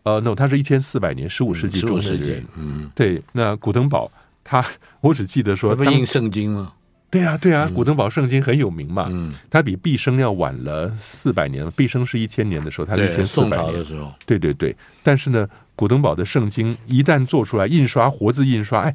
[0.02, 3.18] 呃，no，他是一千四百年，十五世纪中的人，嗯，对。
[3.32, 4.12] 那古登堡，
[4.44, 4.62] 他
[5.00, 6.74] 我只记得说，他不印圣经吗？
[7.10, 14.74] 对啊，对啊，古登堡圣经很有名嘛，嗯，他比毕生要晚了四百年，毕生是一千年的时候，他是一千四百年的时候，对对对。
[15.02, 18.94] 但是呢，古登堡的圣经一旦做出来，印刷活字印刷，哎。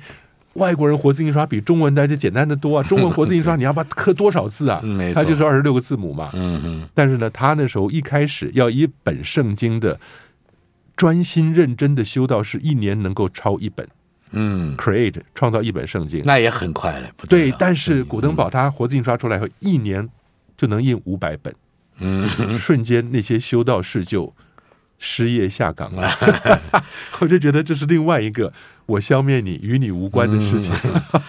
[0.56, 2.84] 外国人活字印刷比中文的就简单的多啊！
[2.88, 4.82] 中文活字印刷你要把它刻多少字啊？
[5.14, 6.30] 它就是二十六个字母嘛。
[6.32, 6.90] 嗯嗯。
[6.94, 10.00] 但是呢，他那时候一开始要一本圣经的
[10.96, 13.86] 专心认真的修道士，一年能够抄一本。
[14.32, 17.10] 嗯，create 创造一本圣经，那也很快了。
[17.30, 20.08] 对，但是古登堡他活字印刷出来后，一年
[20.58, 21.54] 就能印五百本。
[22.00, 24.34] 嗯，瞬间那些修道士就
[25.00, 26.10] 失业下岗了。
[27.20, 28.52] 我就觉得这是另外一个。
[28.88, 30.72] 我消灭你，与你无关的事情。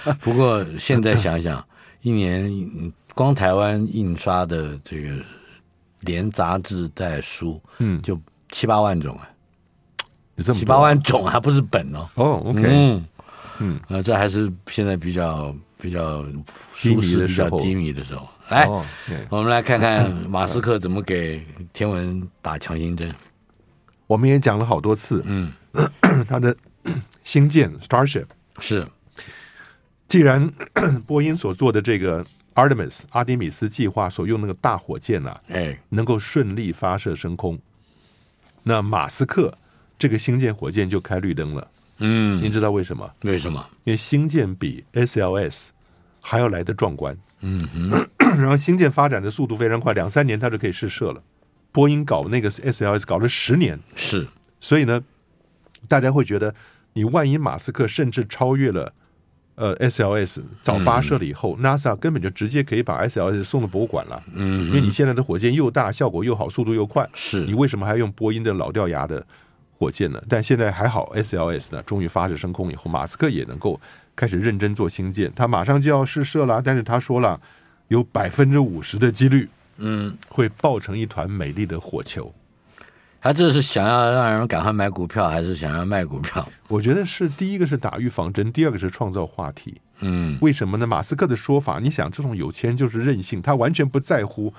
[0.04, 1.64] 嗯、不过现在想想，
[2.02, 2.52] 一年
[3.14, 5.08] 光台湾印刷的这个
[6.00, 9.26] 连杂志带书，嗯，就七八万种啊，
[10.36, 12.08] 有这么七八万种，还不是本哦。
[12.14, 13.04] 哦，OK，嗯
[13.58, 16.24] 嗯，啊，这还是现在比较比较
[16.74, 18.26] 舒适、比较低迷的时候。
[18.48, 18.66] 来，
[19.28, 23.12] 我们来看看马斯克怎么给天文打强心针。
[24.06, 25.52] 我们也讲了好多次，嗯，
[26.28, 26.56] 他的。
[27.24, 28.26] 星舰 Starship
[28.60, 28.86] 是，
[30.06, 30.48] 既然
[31.04, 37.58] 波音所做的这个 Artemis 阿迪米斯计划所用那个大火箭啊，哎，能够顺利发射升空，
[38.62, 39.52] 那马斯克
[39.98, 41.68] 这个星舰火箭就开绿灯了。
[41.98, 43.10] 嗯，您知道为什么？
[43.22, 43.66] 为什么？
[43.84, 45.68] 因为星舰比 SLS
[46.20, 47.16] 还要来得壮观。
[47.40, 51.22] 嗯哼， 然后星舰发展的速度非常快，两三年它就可以试射了。
[51.72, 54.26] 波音搞那个 SLS 搞了十年，是，
[54.60, 55.02] 所以呢，
[55.88, 56.54] 大家会觉得。
[56.98, 58.90] 你万一马斯克甚至超越了
[59.54, 64.22] 呃 SLS 早发射了以后，嗯，NASA 根本就直接可以把 SLS 送到博物馆了。
[64.32, 69.22] 嗯，因为你现在的火箭又大，效果又好，速度又快，是你为什么还要用波音的老掉牙的
[69.78, 70.22] 火箭呢？
[70.28, 73.80] 但现在还好，SLS 呢终于发射升空以后，马斯克也能够
[74.14, 77.40] 开始认真做星舰，他马上就要试射了，但是他说了
[77.88, 82.32] 有百分之五十的几率，嗯，会爆成一团美丽的火球。
[83.20, 86.48] 他这是想要让人赶快买股票，还是想要卖股票？
[86.68, 89.80] 我觉得是第一个是打预防针，第二个是创造话题。
[90.00, 90.86] 嗯，为什么呢？
[90.86, 94.52] 马斯克的说法，你想，这种有钱人就是任性，他完全不在乎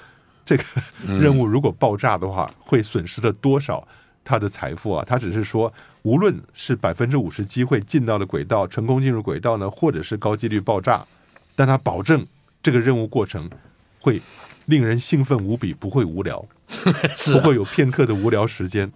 [0.43, 0.63] 这个
[1.06, 3.88] 任务如果爆炸的话，会损失了多少
[4.27, 5.05] 他的财富啊？
[5.07, 11.05] 他只是说，无论是百分之五十机会进到了轨道，成功进入轨道呢，或者是高几率爆炸，
[11.55, 12.27] 但他保证
[12.61, 13.49] 这个任务过程
[14.01, 14.21] 会
[14.65, 16.45] 令人兴奋无比，不会无聊。
[17.15, 18.91] 是、啊、不会有片刻的无聊时间，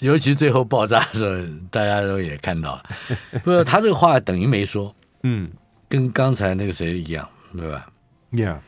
[0.00, 2.82] 尤其最后爆炸的时候，大家都也看到了。
[3.42, 5.50] 不是他这个话等于没说，嗯，
[5.88, 7.88] 跟刚才那个谁一样，对吧
[8.32, 8.58] ？Yeah，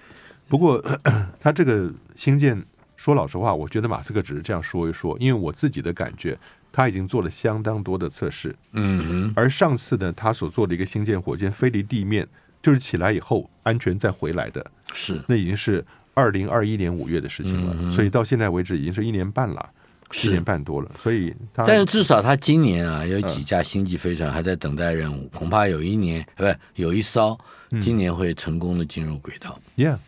[0.48, 0.82] 不过
[1.38, 2.64] 他这个星舰，
[3.08, 6.38] 说老实话，我觉得马斯克只是这样说一说，因为我自己的感觉，
[6.70, 8.54] 他已经做了相当多的测试。
[8.72, 12.28] 嗯哼，而上次呢，他所做的一个星舰火箭飞离地面，
[12.60, 15.82] 就是起来以后安全再回来的，是那已经是。
[16.12, 19.70] 二零二一年五月的事情了，嗯，所以到现在为止已经是一年半了，
[20.24, 20.90] 一年半多了。
[21.00, 26.44] 所以他，但是至少他今年啊，有几架星际飞船还在等待任务，嗯，恐怕有一年，不
[26.74, 27.38] 有一艘
[27.80, 29.60] 今年会成功的进入轨道。
[29.76, 29.98] Yeah，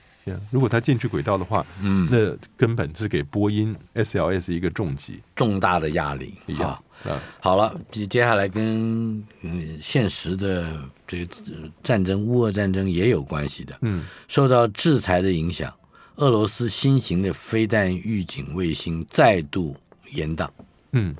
[0.50, 6.70] 如果它进去轨道的话，嗯，那根本是给波音 SLS 一个重击，重大的压力一样。
[7.04, 11.34] 啊，好了，接接下来跟嗯现实的这个
[11.82, 13.76] 战争，乌俄战争也有关系的。
[13.80, 15.74] 嗯，受到制裁的影响，
[16.16, 19.74] 俄罗斯新型的飞弹预警卫星再度
[20.12, 20.46] 延宕。
[20.92, 21.14] 嗯，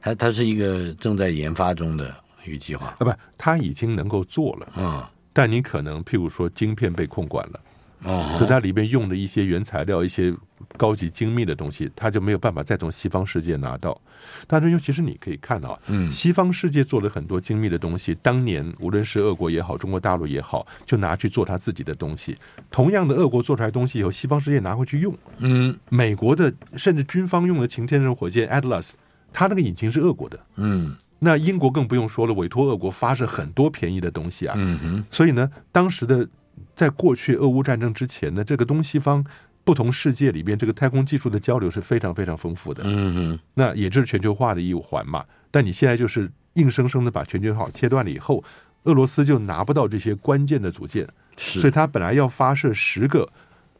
[0.00, 2.14] 它它是一个正在研发中的
[2.46, 2.88] 一个计划。
[2.88, 4.68] 啊，不，它已经能够做了。
[4.76, 7.60] 嗯，但你可能譬如说晶片被控管了。
[8.04, 10.34] 哦，所以它里面用的一些原材料、一些
[10.76, 14.00] 高级精密的东西，它就没有办法再从西方世界拿到。
[14.46, 22.36] 但是，尤其实你可以看到，嗯，西方世界做了很多精密的东西，当年无论是俄国也好，中国大陆也好，就拿去做他自己的东西。
[22.70, 25.16] 同样的，俄国做出来东西以后，西方世界拿回去用。
[25.38, 28.92] 嗯，美国的甚至军方用的擎天柱火箭 Atlas，
[29.32, 30.38] 它那个引擎是俄国的。
[30.56, 34.54] 嗯，那英国更不用说了，委托俄国发射很多便宜的东西啊。
[34.56, 36.28] 嗯哼，所以呢，当时的。
[36.74, 39.24] 在过去俄乌战争之前呢，这个东西方
[39.64, 42.82] 不同世界里边，这个太空技术的交流是非常非常丰富的。
[42.84, 45.24] 嗯哼，那也就是全球化的一环嘛。
[45.50, 48.42] 但你现在就是硬生生的把全球化切断了以后，
[48.84, 53.28] 俄罗斯就拿不到这些关键的组件，是，所以它本来要发射十个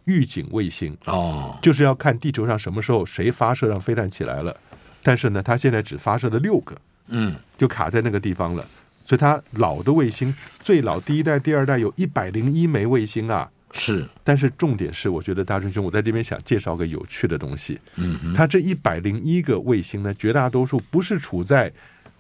[0.04, 4.56] 预警卫星哦，就是要看地球上什么时候谁发射让飞弹起来了。
[5.02, 6.76] 但是呢，它现在只发射了六个，
[7.08, 8.64] 嗯，就卡在那个地方了。
[9.04, 14.08] 所以它老的卫星最老第一代、第二代有一百零一枚卫星啊，是。
[14.24, 17.78] 但是重点是，我觉得大春兄，我在这边想介绍个有趣的东西。
[17.96, 21.72] 嗯哼，它这一百零一个卫星呢，绝大多数不是处在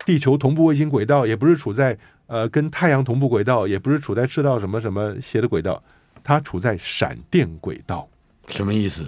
[0.04, 5.82] 地球同步卫星轨道，也不是处在呃跟太阳同步轨道，也不是处在赤道什么什么斜的轨道，
[6.24, 8.08] 它处在闪电轨道。
[8.48, 9.06] 什么意思？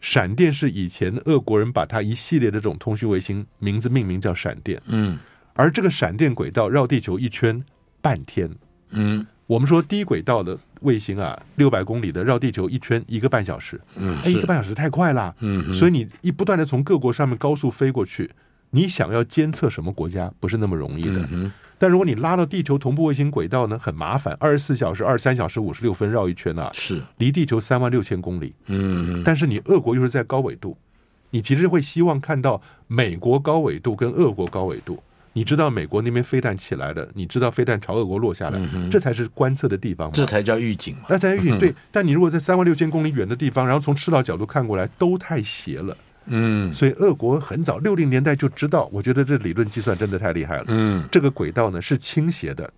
[0.00, 4.80] 闪电是以前俄国人把它一系列的这种通讯卫星名字命名叫闪电。
[4.86, 5.18] 嗯。
[5.54, 7.62] 而这个闪电轨道绕地球一圈
[8.00, 8.50] 半天，
[8.90, 18.30] 嗯，我们说低轨道的卫星啊，六百公里的绕地球一圈一个半小时，嗯，哎，一个半小时太快了，嗯，所以你一不断的从各国上面高速飞过去，
[18.70, 27.02] 你想要监测什么国家不是那么容易的，嗯，但如果你拉到地球同步卫星轨道呢，很麻烦，二十四小时、二十三小时五十六分绕一圈啊，是。
[27.18, 30.76] 离地球三万六千公里，嗯，但是你俄国又是在高纬度，
[31.30, 35.02] 你其实会希望看到美国高纬度跟俄国高纬度。
[35.32, 41.02] 你知道美国那边飞弹起来了，你知道飞弹朝俄国落下来，嗯、这才是观测的地方嘛，这才叫预警嘛。
[41.08, 45.96] 那才预警对，但你如果在三万六千公里远的地方，然后从赤道角度看过来，都太斜了。
[46.26, 50.64] 嗯，所以俄国很早六零年代就知道，我觉得这理论计算真的太厉害了。
[50.68, 52.72] 嗯，这个轨道呢是倾斜的，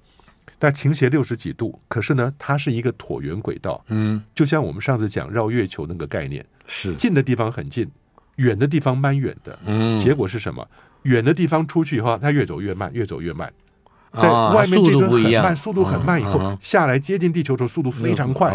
[0.59, 3.85] 但倾斜六十几度，可是呢它是一个椭圆轨道。
[3.89, 7.87] 嗯，就像我们上次讲绕月球那个概念，是近的地方很近，
[8.37, 9.59] 远的地方蛮远的。
[9.65, 10.67] 嗯，结果是什么？
[11.03, 13.53] 远的地方出去以后，它越走越慢，越走越慢，
[14.19, 18.55] 在外面这个很慢，速度很慢，以后下来接近地球的时候速度非常快。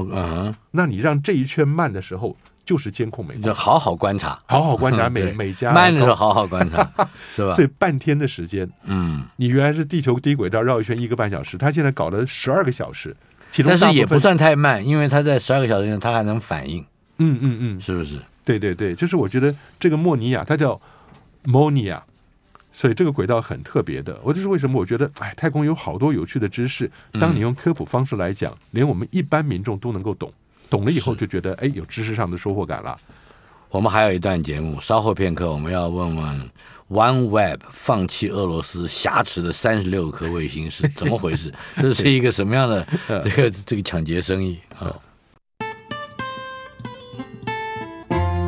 [0.71, 6.89] 那你让这一圈慢的时候，就是监控美国，就好好观察，好好观察每每家慢的时候好好观察，
[7.35, 7.51] 是吧？
[7.53, 13.15] 所以半天的时间，嗯，你原来是地球低轨道绕一圈一个半小时，它现在搞了十二个小时，
[13.51, 16.83] 其中但是也不算太慢，因为它在十二个小时内它还能反应。
[17.19, 18.17] 嗯嗯嗯，是不是？
[18.43, 20.79] 对对对，就是我觉得这个莫尼亚，它叫
[21.43, 22.03] 莫尼亚。
[22.71, 24.79] 所以这个轨道很特别的，我就是为什么？
[24.79, 30.31] 我觉得，哎，太空有好多有趣的知识，当你用科普方式来讲，连我们一般民众都能够懂，
[30.69, 32.97] 懂了以后就觉得，哎，有知识上的收获感了。
[33.69, 36.49] 我们还有一段节目，稍后片刻我们要问问
[36.89, 41.53] OneWeb 放弃俄罗斯挟持的三十六颗卫星是怎么回事？
[41.81, 42.87] 这是一个什么样的
[43.23, 44.95] 这个这个抢劫生意啊？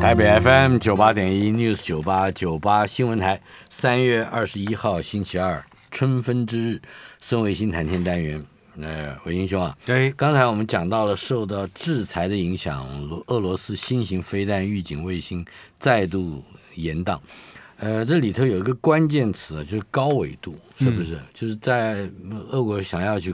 [0.02, 6.82] 台北 FM 九八点一 News 九八九八新闻台，三月二十一号星期二，春分之日，
[7.20, 8.44] 孙卫星谈天单元。
[8.80, 12.84] 呃，维英兄啊，对，刚才我们讲到了受到制裁的影响，
[13.28, 15.46] 俄罗斯新型飞弹预警卫星
[15.78, 16.42] 再度
[16.74, 17.16] 延宕。
[17.76, 21.14] 呃，这里头有一个关键词，就是高纬度，是不是？
[21.14, 22.10] 嗯、就是在
[22.50, 23.32] 俄国想要去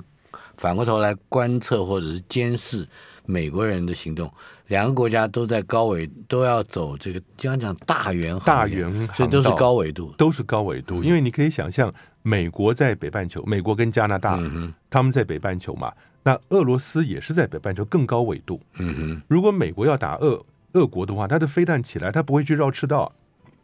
[0.58, 2.86] 反过头来观测或者是监视
[3.28, 4.32] 美国人的行动。
[4.68, 11.02] 两个国家都在高纬，都要走这个，经常讲大圆大圆，所以都是高纬度，都是高纬度。
[11.04, 18.60] 因为你可以想象，美国在北半球，美国跟加拿大，嗯、哼他们在北半球嘛，那俄罗斯也是在北半球更高纬度。
[18.78, 23.10] 嗯哼，如果美国要打俄俄国的话，它的飞弹起来，它不会去绕赤道，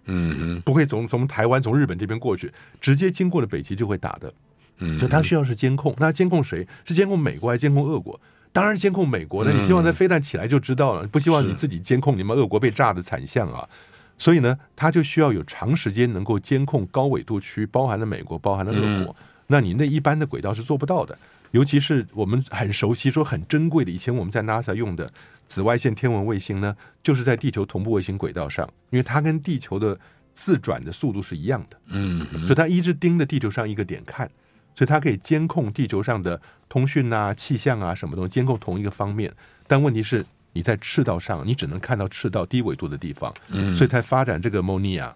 [0.07, 2.51] 嗯哼，不会从从台湾从日本这边过去，
[2.81, 4.33] 直接经过了北极就会打的。
[4.79, 6.67] 嗯哼，所以它需要是监控，那监控谁？
[6.87, 8.19] 是监控美国还是监控俄国？
[8.55, 13.69] 当然监控美国的，你希望在飞弹起来就知道了，不希望你自己监控你们俄国被炸的惨象啊。
[14.17, 19.17] 所以呢，它就需要有长时间能够监控高纬度区，包含了美国，包含了俄国。
[19.49, 21.19] 那你那一般的轨道是做不到的。
[21.51, 25.13] 尤其是我们很熟悉、说很珍贵的，以前我们在 NASA 用的
[25.47, 29.99] 紫外线天文卫星呢，就是在地球同步卫星轨道上，因为它跟地球的
[30.33, 31.77] 自转的速度是一样的。
[31.89, 34.31] 嗯，所以它一直盯着地球上一个点看，
[34.75, 39.33] 所以它可以监控地球上的通讯啊、气象啊什么东西，监控同一个方面。
[39.67, 45.13] 但问题是，你在赤道上，你只能看到赤道低纬度的地方，嗯，所以才发展这个 MONIA。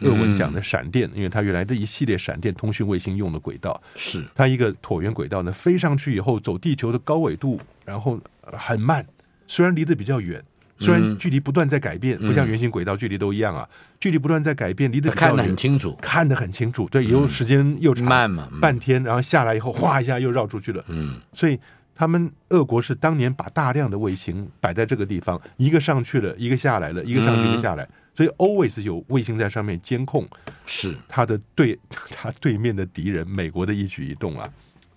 [0.00, 9.06] 俄文讲的闪电，因为它原来的一系列闪电通讯卫星用的轨道是它一个椭圆轨道呢，飞上去以后走地球的高纬度，然后很慢，
[9.46, 10.42] 虽然离得比较远，
[10.82, 13.68] 虽然距离不断在改变，不像圆形轨道距离都一样啊，
[14.00, 21.58] 距离不断在改变，离得看得很清楚，看得很清楚，对，又时间又长，慢嘛，半天，然后下来以后，哗一下又绕出去了，嗯，所以
[21.94, 27.88] 他们俄国是当年把大量的卫星摆在这个地方，一个上去了，一个下来了，一个上去一个下来。
[28.14, 30.28] 所以 always 有卫星在上面监控，
[30.66, 30.94] 是。
[31.08, 34.46] 他的对他对面的敌人美国的一举一动啊。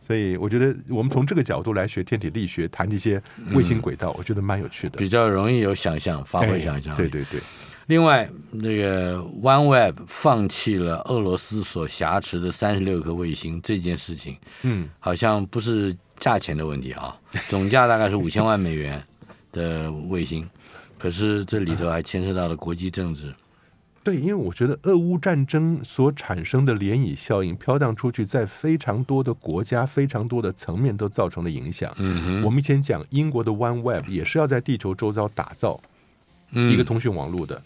[0.06, 3.22] 所以我觉得我们从这个角度来学天体力学，谈这些
[3.54, 6.96] 卫星轨道，我觉得蛮有趣的，比较容易有想象，发挥想象。
[6.96, 7.42] 对对对。
[7.88, 17.16] 另外，那个 OneWeb 放弃了俄罗斯所挟持的三十六颗卫星这件事情，嗯，好像不是价钱的问题啊，
[17.48, 19.04] 总价大概是五千万美元
[19.52, 20.48] 的卫星。
[20.98, 23.32] 可是这里头还牵涉到了国际政治，
[24.06, 31.92] 对，因为我觉得俄乌战争所产生的涟漪效应飘荡出去，在非常多的国家、非常多的层面都造成了影响。
[31.98, 35.82] 嗯哼，我们以前讲英国的 OneWeb 也是要在地球周遭打造
[36.52, 37.60] 一个通讯网络的。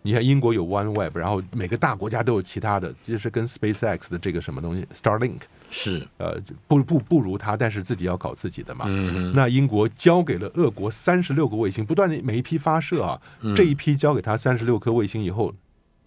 [0.00, 5.40] 你看英国有 OneWeb，然后每个大国家都有其他的，就是跟 SpaceX 的这个什么东西 Starlink。
[5.70, 8.84] 是，呃，不不不如他，但是自己要搞自己的嘛。
[8.88, 15.52] 嗯，那英国交给了俄国三十六个卫星，不断的每一批发射啊，嗯、这一批交给他三十六颗卫星以后，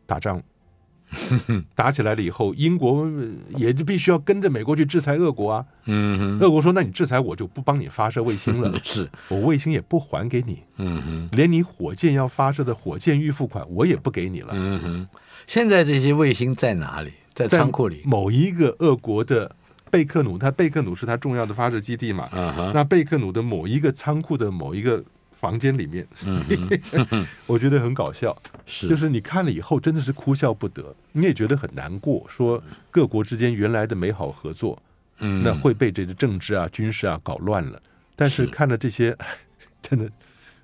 [0.08, 0.42] 打仗，
[1.76, 3.08] 打起来了以后，英国
[3.56, 5.66] 也就必须要跟着美国去制裁俄国啊。
[5.86, 10.64] 嗯，俄国说，那你制裁我就不帮你发射卫星了， 是我卫星也不还给你。
[10.78, 14.50] 嗯哼，连你火箭要发射的火箭预付款我也不给你了。
[14.54, 15.08] 嗯哼，
[15.46, 17.12] 现在这些卫星在哪里？
[17.34, 19.56] 在仓库里，某一个俄国的
[19.92, 22.28] 贝克努，它贝克努是它重要的发射基地嘛？
[22.32, 25.04] 嗯哼，那贝克努的某一个仓库的某一个
[25.40, 26.06] 房间里面，
[27.46, 28.36] 我觉得很搞笑，
[28.66, 28.88] 是。
[28.88, 32.62] 就是你看了以后真的是哭笑不得，你也觉得很难过，说
[32.92, 34.82] 各国之间原来的美好合作，
[35.20, 37.82] 嗯，那会被这个政治啊、军事啊搞乱了。
[38.16, 39.16] 但是看了这些，
[39.82, 40.10] 真的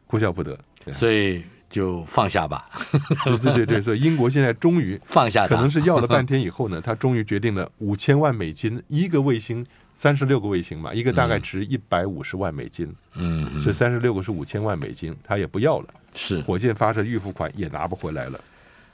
[0.07, 0.57] 哭笑不得，
[0.91, 1.43] 所以。
[1.69, 2.69] 就放下吧，
[3.41, 9.65] 对对对，所以英国现在终于放下，可能是要了半天以后呢，他终于决定了五千万美金一个卫星，
[9.95, 16.41] 三十六个卫星嘛，一个大概值一百五十万美金，嗯，所以三十六个是五千万美金，他也不要了，是。
[16.41, 18.39] 火箭发射预付款也拿不回来了。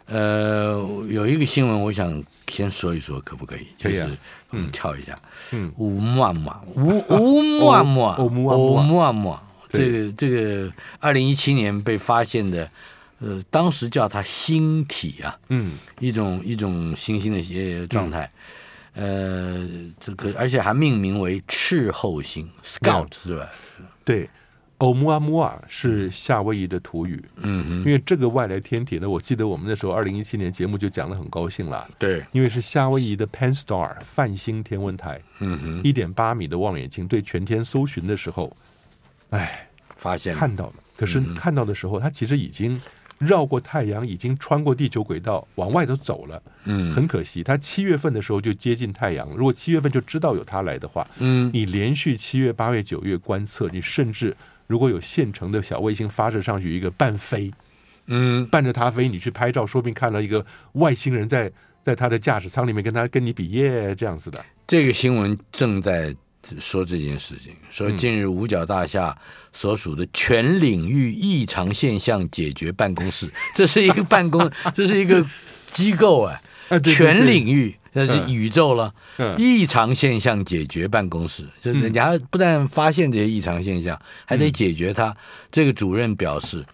[0.05, 0.77] 呃，
[1.07, 3.67] 有一个新闻，我想先说一说，可不可以？
[3.77, 4.09] 就是
[4.49, 5.17] 我们跳一下，
[5.51, 9.37] 嗯，乌木阿木，乌乌木阿木，欧木阿欧木阿木。
[9.71, 12.67] 这个这个，二零一七年被发现的，
[13.19, 18.27] 呃，当时叫它星体啊，嗯，一种一种新兴的些状态，
[18.93, 19.67] 呃，
[19.99, 23.49] 这个而且还命名为赤候星 Scout 是吧？
[24.03, 24.29] 对，
[24.79, 38.51] 欧木阿木啊是夏威夷的土语，嗯哼，因为这个外来天体呢，我记得我们那时候二零一七年节目就讲得很高兴了，对，因为是夏威夷的 Pan-STARRS 泛星天文台，嗯哼，一点八米的望远镜对全天搜寻的时候。
[39.29, 42.81] 哎，发现看到了，可是看到的时候，它其实已经
[43.19, 46.41] 绕过太阳，已经穿过地球轨道往外头走了。
[46.63, 49.29] 嗯，很可惜，它七月份的时候就接近太阳。
[49.35, 54.35] 如果七月份就知道有它来的话，嗯，你连续七月、八月、九月观测，你甚至
[54.67, 57.51] 如果有现成的小卫星发射上去一个半飞，
[58.07, 61.51] 嗯，伴着它飞，你去拍照，说不定看到一个外星人在
[61.83, 64.43] 在他的驾驶舱里面跟他跟你比耶这样子的。
[64.65, 66.15] 这个新闻正在。
[66.59, 69.15] 说这件事情，说近日五角大厦
[69.51, 75.25] 所属的全领域异常现象解决办公室，这是一个办公， 这是一个
[75.71, 76.41] 机构啊，
[76.83, 78.93] 全领域那是宇宙了，
[79.37, 85.15] 异常现象解决办公室，就是人家不但发现这些异常现象，还得解决它。
[85.51, 86.65] 这个主任表示，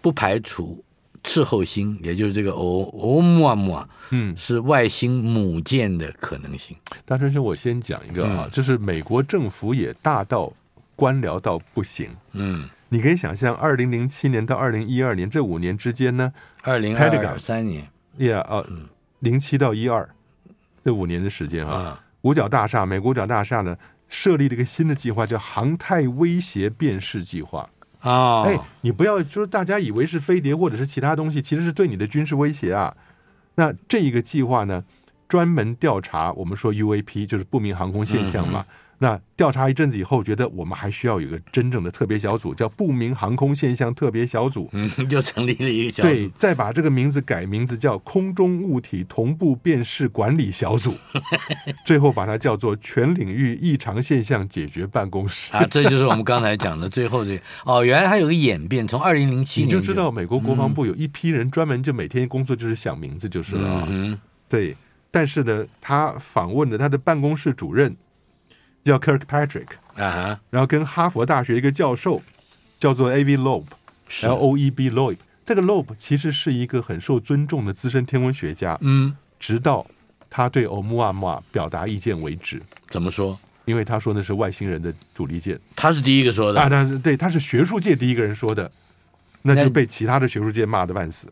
[0.00, 0.84] 不排除。
[1.24, 6.76] 赤候星，也就是这个欧欧木啊木啊，嗯，是外星母舰的可能性。
[7.06, 10.52] 大春兄，我先讲一个啊，就是美国政府也大到
[10.94, 12.08] 官僚到不行。
[12.32, 18.64] 嗯，你可以想象，二零零七年到二零一二年这五年之间呢，二零二三年，Yeah 啊，
[19.20, 20.08] 零七到一二
[20.84, 23.76] 这五年的时间啊，五角大厦，美国五角大厦呢
[24.08, 27.68] 设立了一个新的计划，叫航太威胁辨识计划。
[28.04, 32.94] 啊，哎，你不要说大家以为是飞碟或者是其他东西，其实是对你的军事威胁啊。
[33.56, 34.84] 那这一个计划呢，
[35.26, 38.64] 专门调查我们说 UAP 就是不明航空现象嘛。
[38.68, 44.70] 嗯那调查一阵子以后，觉得我们还需要有一个真正的特别小组，叫不明航空现象特别小组。
[44.72, 46.08] 嗯， 就成立了一个小组。
[46.08, 50.94] 对，再把这个名字改名字叫空中物体同步辨识管理小组。
[51.84, 55.52] 最后把它叫做全领域异常现象解决办公室。
[55.54, 57.42] 啊，这就是我们刚才讲的最后这个。
[57.64, 63.84] 哦，原来还有个演变，从二零零七年你就知道美国国防部有一批人专门就每天工作就是想名字就是了。
[63.88, 64.18] 嗯，
[64.48, 64.76] 对。
[65.10, 67.94] 但是呢，他访问了他的办公室主任。
[68.84, 72.22] 叫 Kirkpatrick 啊哈，然后跟哈佛大学一个教授
[72.78, 73.38] 叫做 A.V.
[73.38, 75.16] Loeb，L O E B Loeb，
[75.46, 78.76] 这个 Loeb 其实是一个很受尊重的资深天文学家。
[78.82, 79.86] 嗯，直到
[80.28, 82.60] 他对欧穆阿穆亚表达意见为止。
[82.90, 83.38] 怎么说？
[83.64, 88.70] 因为他说那是外星人的主力舰，他是第一个说的啊，他是对，他是学术界第一个人说的，
[89.40, 91.28] 那就被其他的学术界骂得半死。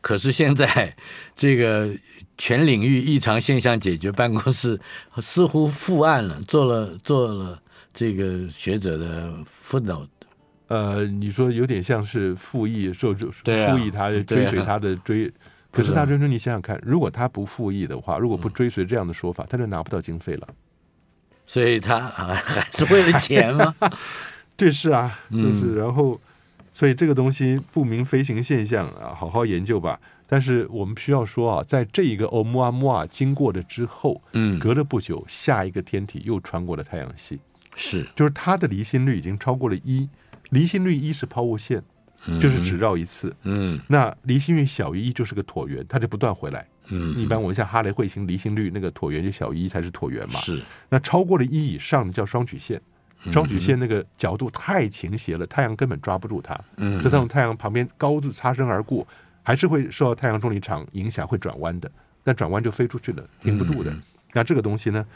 [0.00, 0.94] 可是现在
[1.34, 1.90] 这个。
[2.38, 4.78] 全领域异常现象解决办公室
[5.22, 7.60] 似乎复案了，做了做了
[7.94, 9.32] 这个学者的
[9.64, 10.08] footnote。
[10.68, 15.32] 呃，你说有点像是复议，说就对复议他追随他的追。
[15.70, 20.48] 可是大专生，你想想看，如果他不复议的话，如果不追随这样的说法，他就拿不到经费了。
[21.46, 23.74] 所以他啊还是为了钱吗？
[24.56, 26.18] 这是啊，就是然后，
[26.72, 30.00] 所以这个东西不明飞行现象啊，好好研究吧。
[30.28, 37.38] 但是我们需要说啊，在这一个欧穆阿穆啊经过了之后，嗯，隔了不久，下一个天体又穿过了太阳系，
[37.76, 40.08] 是，就是它的离心率已经超过了一，
[40.50, 41.80] 离心率一是抛物线，
[42.40, 52.82] 就是只绕一次，嗯，那离心率小于一就是个椭圆，它就不断回来，嗯，一般我们像哈雷彗星离心率那个椭圆就小于一才是椭圆嘛，是，那超过了一以上叫双曲线，
[53.30, 59.06] 双曲线那个角度太倾斜了，太阳根本抓不住它，嗯，就从太阳旁边高度擦身而过。
[59.46, 61.88] 还是会受到太阳重力场影响，会转弯的。
[62.24, 63.96] 但转弯就飞出去了，停不住的。
[64.32, 65.06] 那这个东西呢？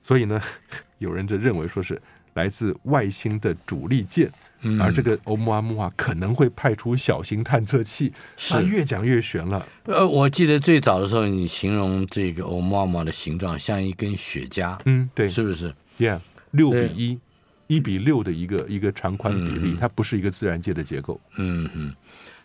[0.00, 0.40] 所以呢，
[0.98, 2.00] 有人就认为说是
[2.34, 8.12] 来自外星的主力舰，嗯而这个欧姆阿穆亚可能会派出小型探测器。
[8.36, 9.66] 是越讲越悬了。
[9.86, 14.78] 呃，我记得最早的时候，你形容这个欧姆阿穆亚的形状像一根雪茄。
[14.84, 16.20] 嗯，对，是不是？Yeah，
[16.52, 17.18] 六比一，
[17.66, 21.20] 一比六的一个一个长宽比例，它不是一个自然界的结构。
[21.36, 21.92] 嗯嗯。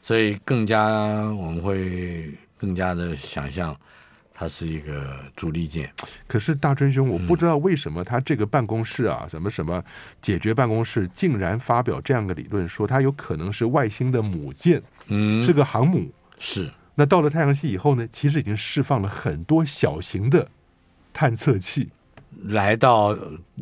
[0.10, 0.88] 所以更加
[1.34, 3.80] 我们会更加的想象，
[4.34, 5.88] 它是一个主力舰。
[6.26, 9.84] 可是大春兄，我不知道为什么他这个办公室啊，什么什么
[10.20, 16.12] 解决办公室，竟然发表这样的理论，说它有可能是外星的母舰，嗯，是个航母。
[16.40, 16.72] 是。
[16.96, 20.50] 那到了太阳系以后呢，其实已经释放了很多小型的
[21.14, 21.88] 探测器，
[22.46, 23.16] 来到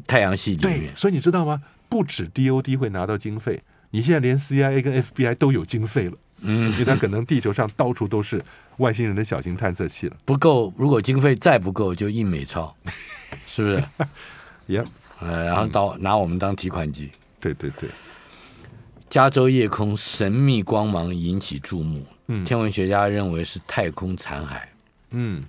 [0.07, 0.79] 太阳系里面。
[0.79, 1.61] 对，所以你知道吗？
[1.89, 6.17] 不止 DOD 会拿到经费，你现在连 CIA 跟 FBI 都有经费了。
[6.41, 8.43] 嗯，因为它可能地球上到处都是
[8.77, 10.15] 外星人的小型探测器了。
[10.25, 12.75] 不够，如果经费再不够，就印美钞，
[13.47, 13.83] 是不是？
[14.67, 14.85] 也 Yeah，
[15.19, 17.11] 呃，然后到拿我们当提款机。
[17.39, 17.89] 对对对。
[19.09, 24.61] 加州夜空神秘光芒引起注目，嗯，天文学家认为是太空残骸。
[25.11, 25.43] 嗯。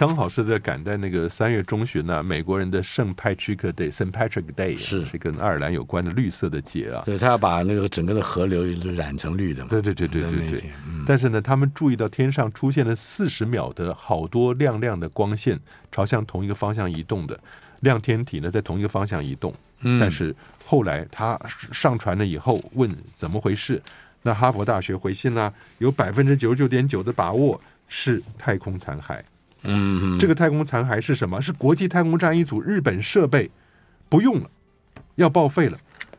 [0.00, 7.02] 刚好是在赶在那个三月中旬呢、啊，美国人的圣派屈克 Day，Saint Patrick Day 是是跟爱尔兰有关的绿色的节啊。
[7.04, 9.68] 对，他要把那个整个的河流都染成绿的嘛。
[9.68, 10.64] 对对对对对对。
[10.88, 15.60] 嗯、但是呢，他们注意到天上出现了四十秒的好多亮亮的光线，
[15.92, 17.38] 朝向同一个方向移动的
[17.80, 19.52] 亮天体呢，在同一个方向移动。
[19.80, 20.00] 嗯。
[20.00, 20.34] 但是
[20.64, 21.38] 后来他
[21.74, 23.78] 上传了以后，问怎么回事？
[24.22, 29.20] 那哈佛大学回信呢、啊，有百分之九十九点九的把握是太空残骸。
[29.62, 31.40] 嗯，这个太空残骸是什么？
[31.40, 33.50] 是国际太空站一组日本设备
[34.08, 34.50] 不用了，
[35.16, 35.78] 要报废了，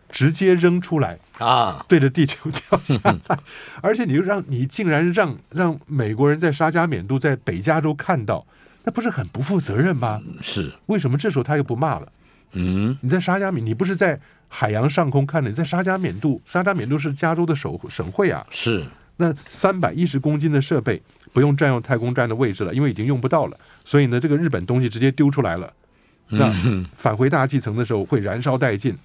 [0.09, 2.95] 直接扔出来啊，对着地球掉下
[3.27, 3.39] 来，
[3.81, 8.45] 而且你就让你竟然让让美国人在沙加缅度在北加州看到，
[8.83, 10.21] 那不是很不负责任吗？
[10.41, 12.11] 是，为什么这时候他又不骂了？
[12.53, 14.19] 嗯，你在沙加缅，你不是在
[14.49, 18.85] 海洋上空看的，你在沙加缅度，沙加缅度是加州的省省会啊，是。
[19.17, 20.99] 那三百一十公斤的设备
[21.33, 23.57] 不用占用太空站的位置了，因为已经用不到了。
[23.83, 25.71] 所以呢，这个日本东西直接丢出来了。
[26.27, 26.53] 那
[26.95, 28.97] 返回大气层的时候会燃烧殆尽。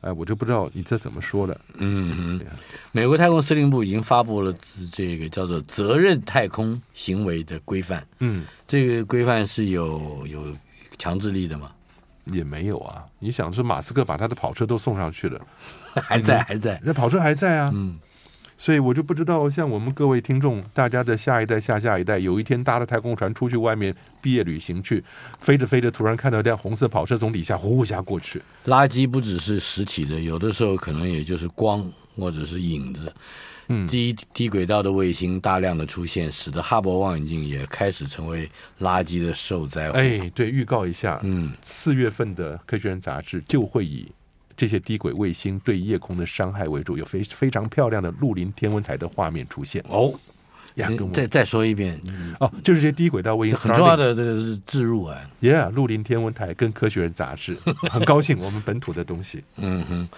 [0.00, 1.58] 哎，我就不知道你这怎么说的。
[1.78, 2.40] 嗯嗯。
[2.92, 4.54] 美国太空司令部已经发布了
[4.92, 8.06] 这个叫做责任太空行为的规范。
[8.18, 10.54] 嗯，这个规范是有有
[10.98, 11.70] 强制力的吗？
[12.24, 13.04] 也没有啊。
[13.18, 15.40] 你想是马斯克把他的跑车都送上去了，
[16.02, 17.70] 还在还在，那跑车还在啊。
[17.72, 17.98] 嗯。
[18.56, 25.02] 所以我就不知道，像我们各位听众，大家的下一代、下下一代，有一天搭了太空船出去外面毕业旅行去，
[25.40, 28.40] 飞着飞着，突然看到一辆红色跑车从底下呼呼下过去。
[28.66, 31.84] 垃圾不只是实体的，有的时候可能也就是光
[32.16, 33.12] 或者是影子。
[33.68, 38.46] 嗯，低低轨道的卫星大量的出现，使得哈勃望远镜也开始成为
[38.80, 39.96] 垃圾的受灾户。
[39.96, 44.06] 哎，对，预告一下，嗯，四月份的《科学人》杂志就会以
[44.56, 49.84] 这些低轨卫星对夜空的伤害为主，有非非常漂亮的绿林天文台的画面出现。
[49.88, 50.12] 哦，
[51.12, 52.00] 再再说一遍，
[52.40, 55.16] 哦，就是这些低轨道卫星很重要的这个是置入啊。
[55.40, 57.56] Yeah，绿林天文台跟《科学人》杂志
[57.90, 59.44] 很高兴，我们本土的东西。
[59.56, 60.08] 嗯哼。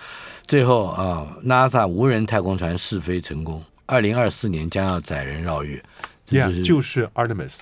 [0.46, 5.82] 最后啊，NASA 无人太空船试飞成功，二零二四年将要载人绕月。
[6.28, 7.58] Yeah, 就是 Artemis，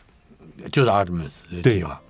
[0.71, 2.01] 就是 Artemis 的计划。